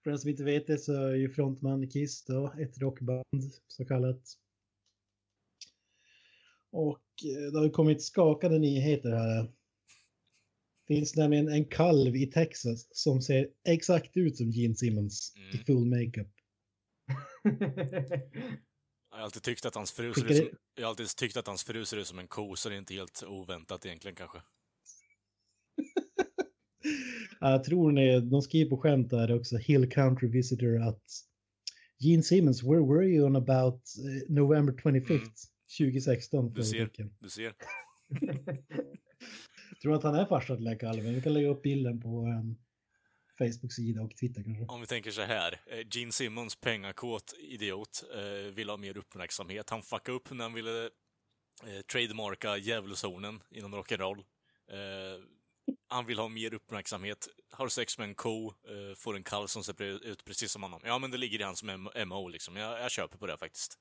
[0.03, 3.23] För den som inte vet det så är ju frontman i Kiss då ett rockband
[3.67, 4.21] så kallat.
[6.71, 9.51] Och eh, det har ju kommit skakande nyheter här.
[10.87, 15.65] Finns nämligen en kalv i Texas som ser exakt ut som Gene Simmons i Mm.
[15.65, 16.33] full makeup.
[19.17, 21.47] Jag har alltid tyckt att hans fru ser ut som, jag har alltid tyckt att
[21.47, 24.37] hans fru ser ut som en ko, så det är inte helt oväntat egentligen kanske.
[27.39, 31.03] Ja, Jag tror ni, de skriver på skämt där också, Hill Country Visitor att
[31.99, 35.29] Gene Simmons, where were you on about eh, November 25th, Mm.
[35.79, 36.53] 2016?
[36.53, 36.89] Du ser.
[37.19, 37.53] Du ser.
[39.81, 41.13] Tror att han är farsa till här kalven.
[41.13, 42.57] Vi kan lägga upp bilden på en
[43.37, 44.65] Facebook-sida och Twitter kanske.
[44.65, 45.61] Om vi tänker så här.
[45.67, 49.69] eh, Gene Simmons, pengakåt idiot, eh, vill ha mer uppmärksamhet.
[49.69, 50.83] Han fuckade upp när han ville
[51.65, 54.19] eh, trademarka djävulszonen inom rock'n'roll.
[54.71, 55.21] Eh,
[55.89, 57.27] han vill ha mer uppmärksamhet.
[57.51, 60.81] Har sex med en ko, eh, får en kalv som ser ut precis som honom.
[60.85, 61.63] Ja, men det ligger i hans
[62.07, 62.55] MO liksom.
[62.55, 63.75] Jag, jag köper på det faktiskt.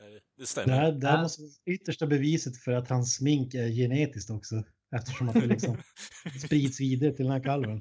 [0.00, 0.72] Eh, det Det stämmer.
[0.74, 4.62] här, det här måste vara yttersta beviset för att hans smink är genetiskt också.
[4.96, 5.76] Eftersom att det liksom
[6.46, 7.80] sprids vidare till den här kalven.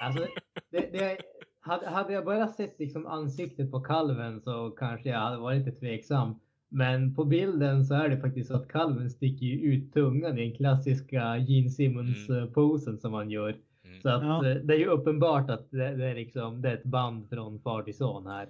[0.00, 0.26] Alltså,
[0.70, 1.18] det, det,
[1.60, 5.80] hade, hade jag bara sett liksom ansiktet på kalven så kanske jag hade varit lite
[5.80, 6.34] tveksam.
[6.68, 10.56] Men på bilden så är det faktiskt så att kalven sticker ut tungan i den
[10.56, 13.56] klassiska Gene Simmons-posen som han gör.
[13.84, 14.00] Mm.
[14.02, 14.48] Så att Ja.
[14.50, 17.60] eh, det är ju uppenbart att det, det, är liksom, det är ett band från
[17.60, 18.48] far till son här.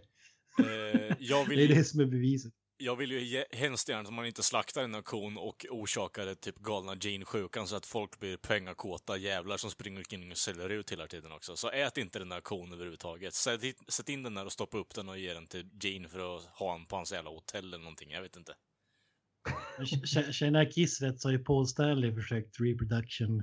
[0.58, 2.52] Eh, jag Det är vill, det som är beviset.
[2.78, 6.94] Jag vill ju hemskt gärna att man inte slaktar här kon och orsakar typ galna
[7.00, 11.32] gene-sjukan så att folk blir pengakåta jävlar som springer omkring och säljer ut hela tiden
[11.32, 11.56] också.
[11.56, 13.34] Så ät inte den där kon överhuvudtaget.
[13.34, 16.08] Sätt, in- sätt in den där och stoppa upp den och ge den till Gene
[16.08, 18.10] för att ha den på hans jävla hotell eller någonting.
[18.10, 18.54] Jag vet inte.
[20.32, 23.42] Känner jag Kiss rätt så har ju Paul Stanley försökt reproduction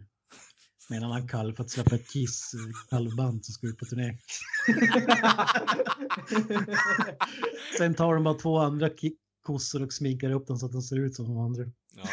[0.90, 2.60] med en annan kalv för att släppa ett Kiss eh,
[2.90, 4.18] kalvband som ska ut på turné.
[7.78, 10.82] Sen tar de bara två andra ki- kossor och sminkar upp dem så att de
[10.82, 11.64] ser ut som de andra.
[11.96, 12.04] Ja.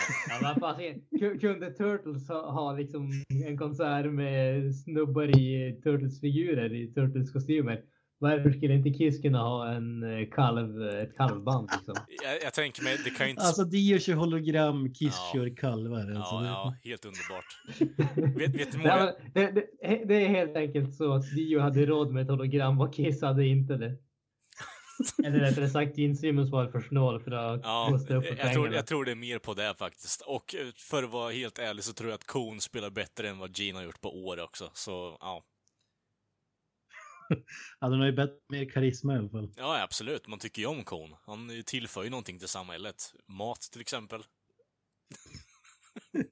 [0.43, 3.11] Ja, men kunde Turtles ha, ha liksom
[3.47, 7.81] en konsert med snubbar i Turtles-figurer i Turtles-kostymer?
[8.23, 11.95] Varför skulle inte Kiss kunna ha en eh, kalv, ett kalvband liksom?
[12.25, 13.43] Jag, jag tänker mig, det kan ju inte...
[13.43, 15.33] Alltså Dio kör hologram, Kiss Ja.
[15.35, 16.01] kör kalvar.
[16.01, 17.49] Alltså, ja, ja, helt underbart.
[18.39, 18.97] vet, vet Nej, många...
[18.97, 19.51] men det,
[19.81, 23.23] det, det är helt enkelt så att Dio hade råd med ett hologram och Kiss
[23.23, 23.97] hade inte det.
[25.25, 28.53] Eller rättare sagt, Gene Simmons var för snål för att Ja, kosta upp jag tror,
[28.53, 28.75] pengarna.
[28.75, 30.21] jag tror det är mer på det faktiskt.
[30.21, 33.39] Och eh, för att vara helt ärlig så tror jag att Kon spelar bättre än
[33.39, 34.71] vad Gene har gjort på år också.
[34.75, 35.45] Så, ja.
[37.81, 39.53] Den har ju bättre, mer karisma i alla fall.
[39.57, 40.27] Ja, absolut.
[40.27, 41.17] Man tycker ju om Kon.
[41.27, 43.15] Han tillför ju någonting till samhället.
[43.29, 44.23] Mat till exempel.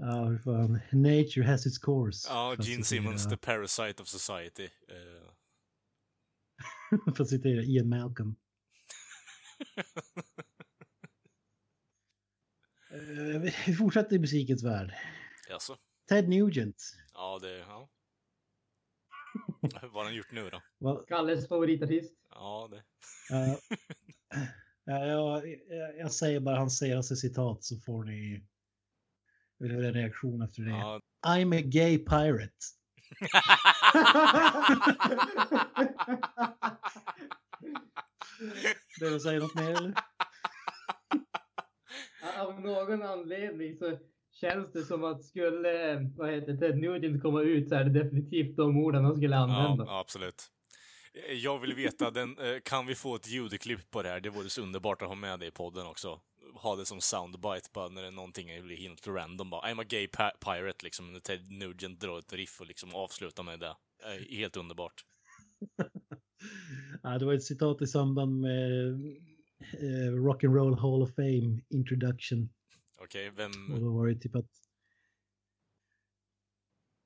[0.00, 0.80] Ja, hur fan.
[0.92, 2.28] Nature has its course.
[2.28, 4.64] Ja, Gene Simmons, the parasite of society.
[4.88, 5.32] Eh,
[7.16, 8.36] för att citera Ian Malcolm.
[12.90, 14.94] Eh, vi- fortsätter i musikens värld.
[15.48, 15.76] jaså?
[16.08, 16.82] Ted Nugent.
[17.14, 17.56] Ja, det...
[17.58, 17.88] Ja.
[19.60, 20.62] Vad har han gjort nu då?
[20.78, 22.12] Va, Kalles favoritartist.
[22.30, 22.76] Ja, det...
[23.36, 23.54] eh,
[24.84, 28.44] ja, jag, jag, jag säger bara hans senaste citat så får ni
[29.58, 30.70] vill en reaktion efter det.
[30.70, 32.52] Ja, I'm a gay pirate.
[39.00, 39.94] Behöver jag säga något mer eller?
[42.38, 43.98] Av någon anledning så
[44.40, 48.56] känns det som att skulle, vad heter Ted Nugent komma ut så är det definitivt
[48.56, 49.84] de orden han skulle använda.
[49.86, 50.46] ja, absolut.
[51.42, 54.20] Jag vill veta, den, eh, kan vi få ett ljudklipp på det här?
[54.20, 56.20] Det vore så underbart att ha med det i podden också.
[56.62, 59.72] Ha det som soundbite bara när det är någonting blir helt random bara.
[59.72, 60.08] I'm a gay
[60.44, 61.12] pirate liksom.
[61.12, 63.76] När Ted Nugent drar ett riff och liksom avslutar med det.
[64.04, 65.04] Eh, Helt underbart.
[67.02, 68.90] Ja, det var ett citat i samband med
[69.72, 72.48] eh, Rock and Roll Hall of Fame introduction.
[73.02, 73.72] Okej, vem...
[73.72, 74.50] Och då var det typ att...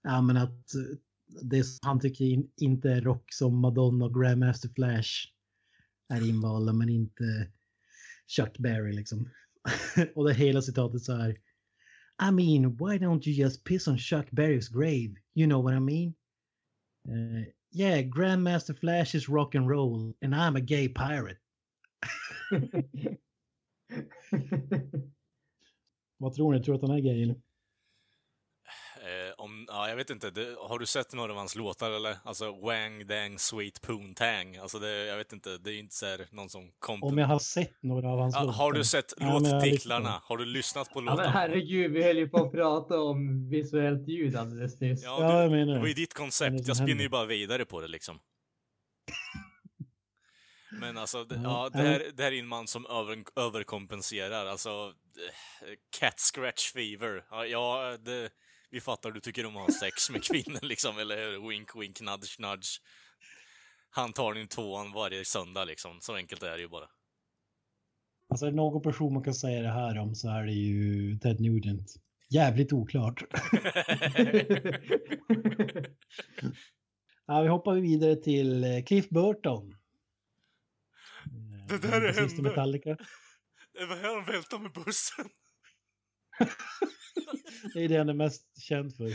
[0.03, 0.99] Ja, men att eh,
[1.43, 5.11] det som han tycker in, inte är rock som Madonna och Grandmaster Flash
[6.09, 7.53] är invalda, men inte
[8.37, 9.31] Chuck Berry liksom.
[10.15, 11.31] och det hela citatet så här.
[12.21, 15.15] I mean, why don't you just piss on Chuck Berry's grave?
[15.35, 16.15] You know what I mean?
[17.09, 21.39] Uh, yeah, Grandmaster Flash is rock and roll and I'm a gay pirate.
[26.19, 26.63] Vad tror ni?
[26.63, 27.35] Tror att han är gay
[29.43, 30.30] om, ja, jag vet inte.
[30.30, 32.16] Det, har du sett några av hans låtar eller?
[32.24, 34.57] Alltså Wang Dang Sweet Poon Tang.
[34.57, 35.59] Alltså det, jag vet inte.
[35.59, 38.34] Det är inte så här någon som kom Om jag har sett några av hans
[38.34, 38.59] ja, låtar.
[38.59, 40.20] Har du sett Ja, har låttitlarna?
[40.24, 41.30] Har du lyssnat på ja, men låtarna?
[41.30, 45.05] herregud, vi höll ju på att prata om visuellt ljud alldeles nyss.
[45.05, 46.68] Ja, Ja, du, jag menar det var ju ditt koncept.
[46.68, 48.18] Jag spinner ju bara vidare på det liksom.
[50.80, 51.90] Men alltså, det, Ja, ja, det, ja.
[51.93, 54.47] här, det här är en man som över, överkompenserar.
[54.47, 54.70] Alltså,
[55.68, 57.24] eh, cat scratch fever.
[57.30, 58.30] Ja, Ja, det,
[58.73, 61.49] vi fattar, du tycker om att ha sex med kvinnor liksom, eller hur?
[61.49, 62.68] Wink, wink, nudge, nudge.
[63.91, 66.01] Han tar din tvåan varje söndag liksom.
[66.01, 66.89] Så enkelt är det ju bara.
[68.29, 71.18] Alltså är det någon person man kan säga det här om så är det ju
[71.18, 71.95] Ted Nugent.
[72.31, 73.23] Jävligt oklart.
[77.27, 79.70] Ja, vi hoppar vidare till eh, Cliff Burton.
[79.70, 82.49] Eh, Det där är basist i henne.
[82.49, 82.97] Metallica.
[83.73, 85.29] Det var här han vältade med bussen.
[87.74, 89.05] Det är det han är mest känd för.
[89.07, 89.12] En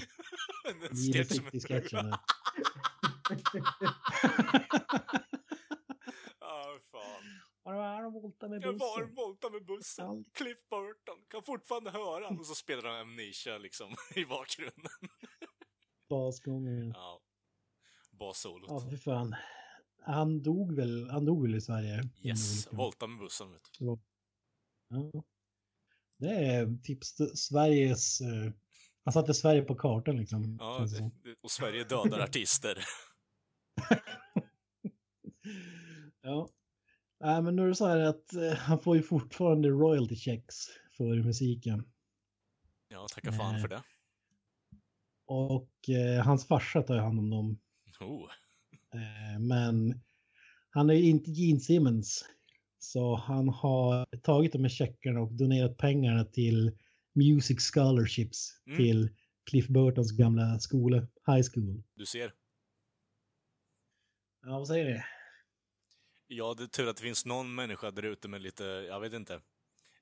[0.91, 2.05] Gene sketch med- City-sketchen.
[2.05, 2.19] där.
[6.39, 7.23] Ja, fan.
[7.63, 9.15] Har du varit och voltat med Jag var bussen?
[9.15, 10.05] volta med bussen.
[10.05, 10.33] Allt.
[10.33, 11.25] Cliff Burton.
[11.29, 12.27] Kan fortfarande höra.
[12.27, 14.91] Och så spelar de Amnesia liksom i bakgrunden.
[16.09, 16.91] Basgången.
[16.95, 17.21] Ja.
[18.11, 18.65] Bassolot.
[18.69, 19.35] Ja, för fan.
[20.01, 22.03] Han dog väl, han dog väl i Sverige?
[22.21, 22.77] Yes, Olyckan.
[22.77, 23.85] volta med bussen vet du.
[23.85, 23.99] Ja.
[26.17, 27.03] Det är typ
[27.35, 28.21] Sveriges...
[28.21, 28.51] eh,
[29.03, 30.57] Han satte Sverige på kartan liksom.
[30.59, 30.85] Ja,
[31.23, 32.77] det och Sverige dödar artister.
[36.21, 36.49] ja.
[37.19, 40.55] Nej, men nu är det så här att eh, han får ju fortfarande royalty checks
[40.97, 41.83] för musiken.
[42.87, 43.61] Ja, tacka fan Nej.
[43.61, 43.83] för det.
[45.25, 47.59] Och eh, hans farsa tar ju hand om dem.
[47.99, 48.29] Oh.
[48.93, 50.01] Eh, men
[50.69, 52.25] Han är ju inte Gene Simmons.
[52.79, 56.77] Så han har tagit de här checkarna och donerat pengarna till
[57.13, 58.77] Music Scholarships Mm.
[58.77, 59.09] till
[59.49, 60.97] Cliff Burtons gamla skola,
[61.27, 61.83] High School.
[61.95, 62.33] Du ser.
[64.41, 65.01] Ja, vad säger ni?
[66.27, 69.13] Ja, det är tur att det finns någon människa där ute med lite, jag vet
[69.13, 69.41] inte,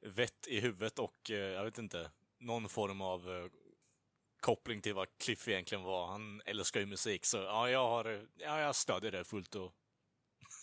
[0.02, 3.46] vett i huvudet och, eh, jag vet inte, någon form av eh,
[4.40, 6.08] koppling till vad Cliff egentligen var.
[6.08, 9.72] Han älskar ju musik, så ja, jag har, ja, jag stödjer det fullt och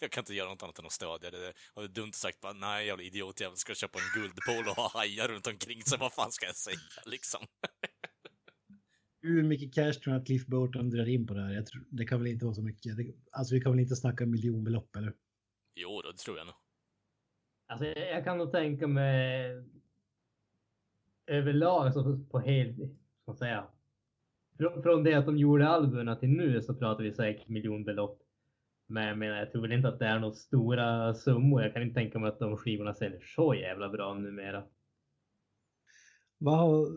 [0.03, 1.53] jag kan inte göra något annat än att stödja det.
[1.75, 4.77] Och det är dumt sagt bara, nej, jävla idiot, jag ska köpa en guldpol och
[4.77, 7.41] ha hajar runt omkring så vad fan ska jag säga liksom?
[9.23, 11.53] Hur mycket cash tror ni att Cliff Burton drar in på det här?
[11.53, 12.97] Jag tror, det kan väl inte vara så mycket.
[12.97, 15.13] Det, alltså vi kan väl inte snacka miljonbelopp eller?
[15.75, 16.55] Jo, då, det tror jag nog.
[17.67, 19.51] Alltså, jag jag kan nog tänka mig
[21.27, 22.91] överlag så på helt, ska
[23.27, 23.67] man säga.
[24.57, 28.22] Från, från det att de gjorde albumen till nu så pratar vi säkert miljonbelopp.
[28.93, 31.63] Men jag menar, jag tror väl inte att det är några stora summor.
[31.63, 34.65] Jag kan inte tänka mig att de skivorna säljer så jävla bra numera.
[36.39, 36.89] Vad,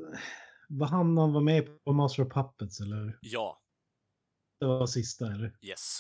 [0.70, 3.18] vad han var med på Master of Puppets eller?
[3.22, 3.62] Ja,
[4.60, 5.52] Det var sista eller?
[5.62, 6.00] yes.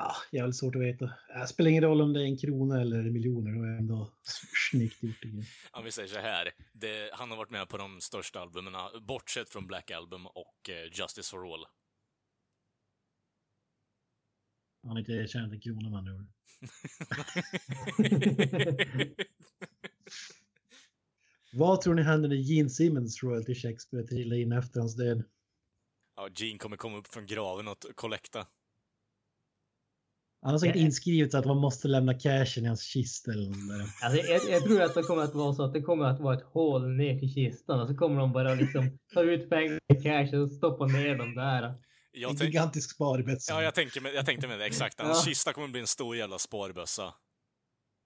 [0.00, 1.10] Ah, jävligt svårt att veta.
[1.40, 3.50] Det spelar ingen roll om det är en krona eller miljoner.
[3.50, 4.12] Det är ändå
[4.70, 5.16] snyggt gjort.
[5.70, 8.72] Om vi säger så här, det, han har varit med på de största albumen,
[9.06, 11.66] bortsett från Black Album och eh, Justice for All.
[14.88, 16.26] Han har inte tjänat en krona med andra ord.
[21.58, 25.24] Vad tror ni händer när Gene Simmons royalty checks börjar trilla in efter hans död?
[26.16, 28.46] ja, Gene kommer komma upp från graven och kollekta.
[30.42, 34.06] Han har säkert inskrivet att man måste lämna cashen i hans kista eller något där.
[34.06, 36.36] Alltså, jag, jag tror att det kommer att vara så att det kommer att vara
[36.36, 39.94] ett hål ner till kistan och så kommer de bara liksom ta ut pengar i
[40.02, 41.74] cash och stoppa ner dem där.
[42.18, 43.48] Jag, en tänk, gigantisk sparbets.
[43.48, 45.00] ja, jag, tänker med, jag tänkte med det, exakt.
[45.00, 45.30] Hans Ja.
[45.30, 47.14] kista kommer bli en stor jävla sparbössa.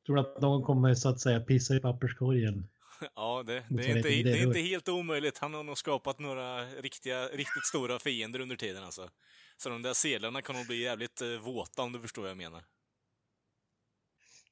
[0.07, 2.69] Tror du att någon kommer så att säga pissa i papperskorgen?
[3.15, 5.39] Ja, det, det, är inte, det är inte helt omöjligt.
[5.39, 9.11] Han har nog skapat några riktiga, riktigt stora fiender under tiden alltså.
[9.57, 12.37] Så de där sedlarna kan nog bli jävligt eh, våta om du förstår vad jag
[12.37, 12.65] menar.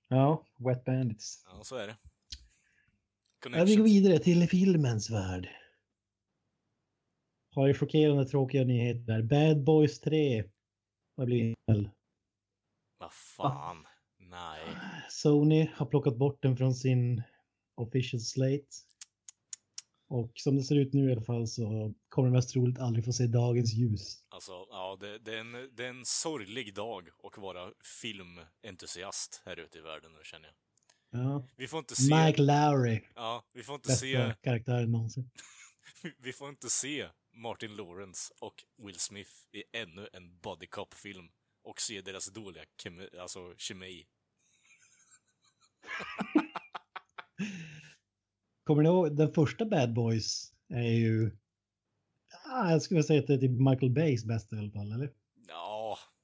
[0.08, 1.44] Ja, Wet Bandits.
[1.46, 1.96] Ja, så är det.
[3.58, 5.48] Ja, vi går vidare till filmens värld.
[7.54, 9.22] Har ju chockerande tråkiga nyheter.
[9.22, 10.44] Bad Boys 3
[11.16, 11.90] har blivit inställd.
[12.98, 13.86] Vad fan.
[14.18, 14.60] Nej.
[15.10, 17.22] Sony har plockat bort den från sin
[17.74, 18.66] official slate.
[20.08, 23.04] Och som det ser ut nu i alla fall så kommer det mest troligt aldrig
[23.04, 24.24] få se dagens ljus.
[24.28, 27.72] Alltså, ja, det, det, är en, det är en sorglig dag att vara
[28.02, 30.54] filmentusiast här ute i världen nu känner jag.
[31.22, 31.46] Ja.
[31.56, 32.14] Vi får inte se...
[32.14, 34.34] Mike Lowry, Ja, vi får inte bästa se...
[34.42, 35.30] karaktären någonsin.
[36.18, 37.08] Vi får inte se
[37.40, 41.28] Martin Lawrence och Will Smith i ännu en Body Cop-film
[41.62, 44.06] och se deras dåliga kemi, alltså kemi.
[48.64, 51.30] Kommer ni ihåg, den första Bad Boys är ju...
[52.44, 55.12] Ah, jag skulle säga att det är typ Michael Bays bästa i alla fall, eller?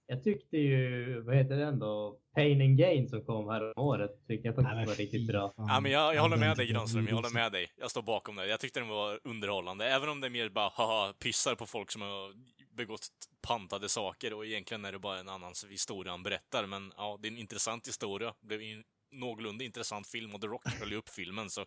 [0.07, 2.19] Ja, Jag tyckte ju, vad heter den då?
[2.35, 5.53] Pain and Gain som kom här om året tyckte jag faktiskt Nej, var riktigt bra.
[5.57, 5.67] fan.
[5.69, 7.67] ja men jag, jag håller med dig Granström, jag håller med dig.
[7.77, 8.47] Jag står bakom det.
[8.47, 11.91] Jag tyckte den var underhållande, även om det är mer bara haha, pissar på folk
[11.91, 12.33] som har
[12.77, 13.07] begått
[13.43, 16.67] pantade saker och egentligen är det bara en annan historia han berättar.
[16.67, 18.35] Men ja, det är en intressant historia.
[18.41, 18.83] Det blev en
[19.13, 21.65] någorlunda intressant film och The Rock höll upp filmen så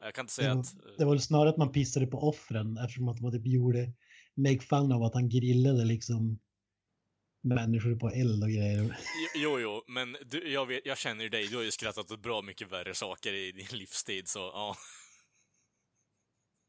[0.00, 0.98] jag kan inte säga Det var- att...
[0.98, 3.92] Det var väl snarare att man pissade på offren eftersom att man typ gjorde
[4.36, 6.38] make fun av att han grillade liksom
[7.44, 8.98] människor på eld och grejer.
[9.34, 11.48] Jo, jo, men du, jag, vet, jag känner ju dig.
[11.48, 14.76] Du har ju skrattat åt bra mycket värre saker i din livstid, så ja.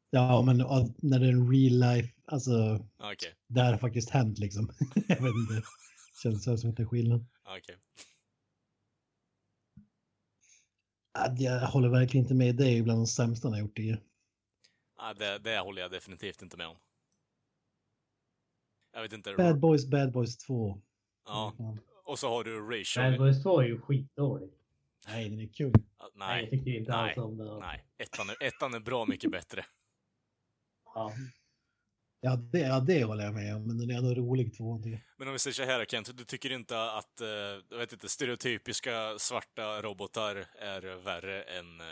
[0.09, 0.57] Ja, men
[0.97, 4.71] när det är en real life, alltså Okej, det här har faktiskt hänt liksom.
[5.07, 5.67] jag vet inte.
[6.23, 7.25] Känns så som att det är skillnad.
[7.45, 7.59] Ja,
[11.37, 12.55] Jag håller verkligen inte med.
[12.55, 13.97] Det är bland de sämsta har gjort det.
[14.97, 16.75] Ja, det, det håller jag definitivt inte med om.
[18.95, 19.33] Jag vet inte.
[19.33, 20.81] Bad Boys, Bad Boys 2.
[21.25, 21.53] Ja,
[22.03, 23.17] och så har du Bad Rachel.
[23.17, 24.49] Boys 2 är ju skitdålig.
[25.07, 25.73] Nej, den är kul.
[25.99, 27.59] Ja, Nej, jag Nej, tyckte inte nej, alls om den.
[27.59, 27.85] nej.
[27.97, 29.65] Ettan är, ettan är bra mycket bättre.
[30.95, 31.13] Ja.
[32.19, 33.67] Ja det, ja, det håller jag med om.
[33.67, 34.77] Men den är ändå rolig två.
[34.77, 35.01] tycker jag.
[35.17, 37.27] Men om vi säger så här Kent, du tycker inte att, eh,
[37.69, 41.85] jag vet inte, stereotypiska svarta robotar är värre än eh,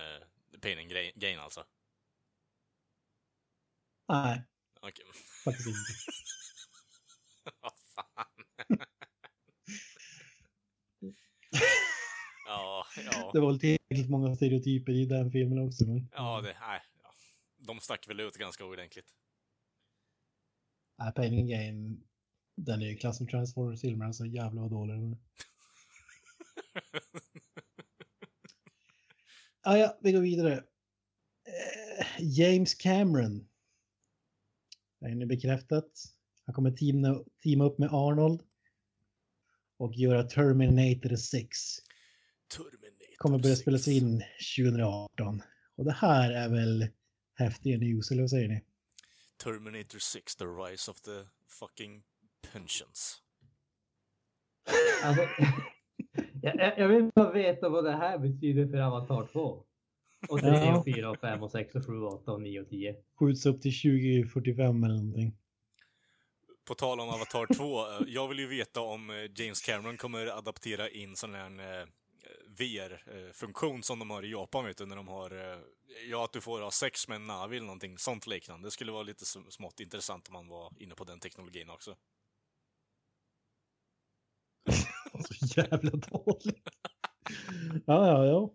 [0.62, 1.64] Pain and Gain alltså?
[4.08, 4.44] Nej,
[4.82, 5.06] Okej.
[5.46, 5.80] faktiskt inte.
[7.62, 8.26] Vad fan.
[12.46, 13.32] ja, ja.
[13.34, 15.86] Det var tillräckligt många stereotyper i den filmen också.
[15.86, 16.10] Men...
[16.12, 16.82] Ja, det, nej.
[17.04, 17.14] Ja.
[17.58, 19.14] De stack väl ut ganska ordentligt.
[20.98, 22.04] Nej, Pain and Gain,
[22.56, 24.12] den är ju klass som Transformers-filmer.
[24.12, 25.18] Så jävla vad dålig den är.
[29.66, 30.64] Ah, ja, vi går vidare.
[31.48, 33.48] Eh, James Cameron.
[35.00, 35.92] Det är nu bekräftat.
[36.46, 38.42] Han kommer teama, teama upp med Arnold.
[39.78, 41.58] Och göra Terminator 6.
[42.56, 43.62] Terminator Kommer börja 6.
[43.62, 44.24] spelas in
[44.58, 45.42] 2018.
[45.76, 46.88] Och det här är väl
[47.36, 48.62] häftiga news, eller vad säger ni?
[49.44, 52.04] Terminator 6, the rise of the fucking
[52.54, 53.22] pensions.
[55.04, 55.24] Alltså,
[56.42, 59.64] jag, jag- jag vill bara veta vad det här betyder för Avatar 2.
[60.30, 60.78] Och 3 Ja.
[60.78, 62.96] och 4 och 5 och 6 och 7 och 8 och 9 och 10.
[63.20, 65.38] Skjuts upp till 2045 eller någonting.
[66.66, 70.38] På tal om Avatar 2, eh, jag vill ju veta om eh, James Cameron kommer
[70.38, 71.88] adaptera in sån här eh,
[72.48, 75.62] VR-funktion som de har i Japan, vet du, när de har,
[76.10, 78.68] ja, att du får ha sex med en Navi eller någonting sånt liknande.
[78.68, 81.96] Det skulle vara lite smått intressant om man var inne på den teknologin också.
[85.28, 86.70] Så jävla dåligt.
[87.86, 88.54] ja, ja, ja.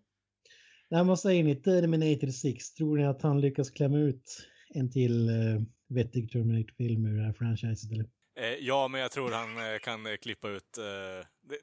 [0.89, 1.57] Nej, vad säger ni?
[1.57, 2.75] Terminator 6.
[2.75, 7.33] Tror ni att han lyckas klämma ut en till uh, vettig Terminator-film ur det här
[7.33, 7.93] franchiset?
[7.93, 8.07] Eller?
[8.39, 10.79] Eh, ja, men jag tror han eh, kan eh, klippa ut...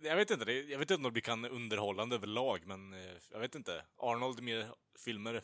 [0.02, 2.80] Jag vet inte, jag vet inte om det kan underhållande överlag, men
[3.32, 3.86] jag vet inte.
[3.98, 4.66] Arnold med
[5.06, 5.44] filmer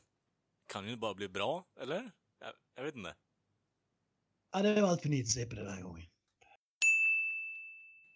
[0.68, 2.12] kan ju bara bli bra, eller?
[2.76, 3.16] Jag, vet inte.
[4.52, 6.08] Ja, det var allt för på den här gången.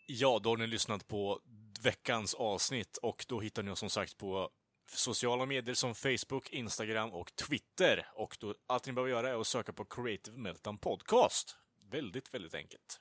[0.08, 1.42] Ja, då har ni lyssnat på
[1.84, 4.50] veckans avsnitt och då hittar ni oss som sagt på
[4.88, 8.08] sociala medier som Facebook, Instagram och Twitter.
[8.14, 11.56] Och då, allt ni behöver göra är att söka på Creative Meltdown Podcast.
[11.92, 13.00] Väldigt, väldigt enkelt.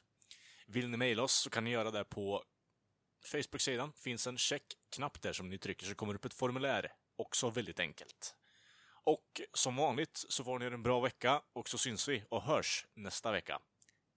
[0.66, 2.44] Vill ni mejla oss så kan ni göra det på
[3.24, 3.92] Facebook-sidan.
[3.92, 6.92] finns en checkknapp där som ni trycker så kommer det upp ett formulär.
[7.16, 8.34] Också väldigt enkelt.
[9.04, 12.86] Och som vanligt så får ni en bra vecka och så syns vi och hörs
[12.94, 13.60] nästa vecka.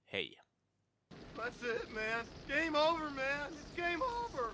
[0.06, 0.40] Hej!
[1.36, 2.26] That's it, man.
[2.48, 3.52] Game over, man.
[3.52, 4.54] It's game over.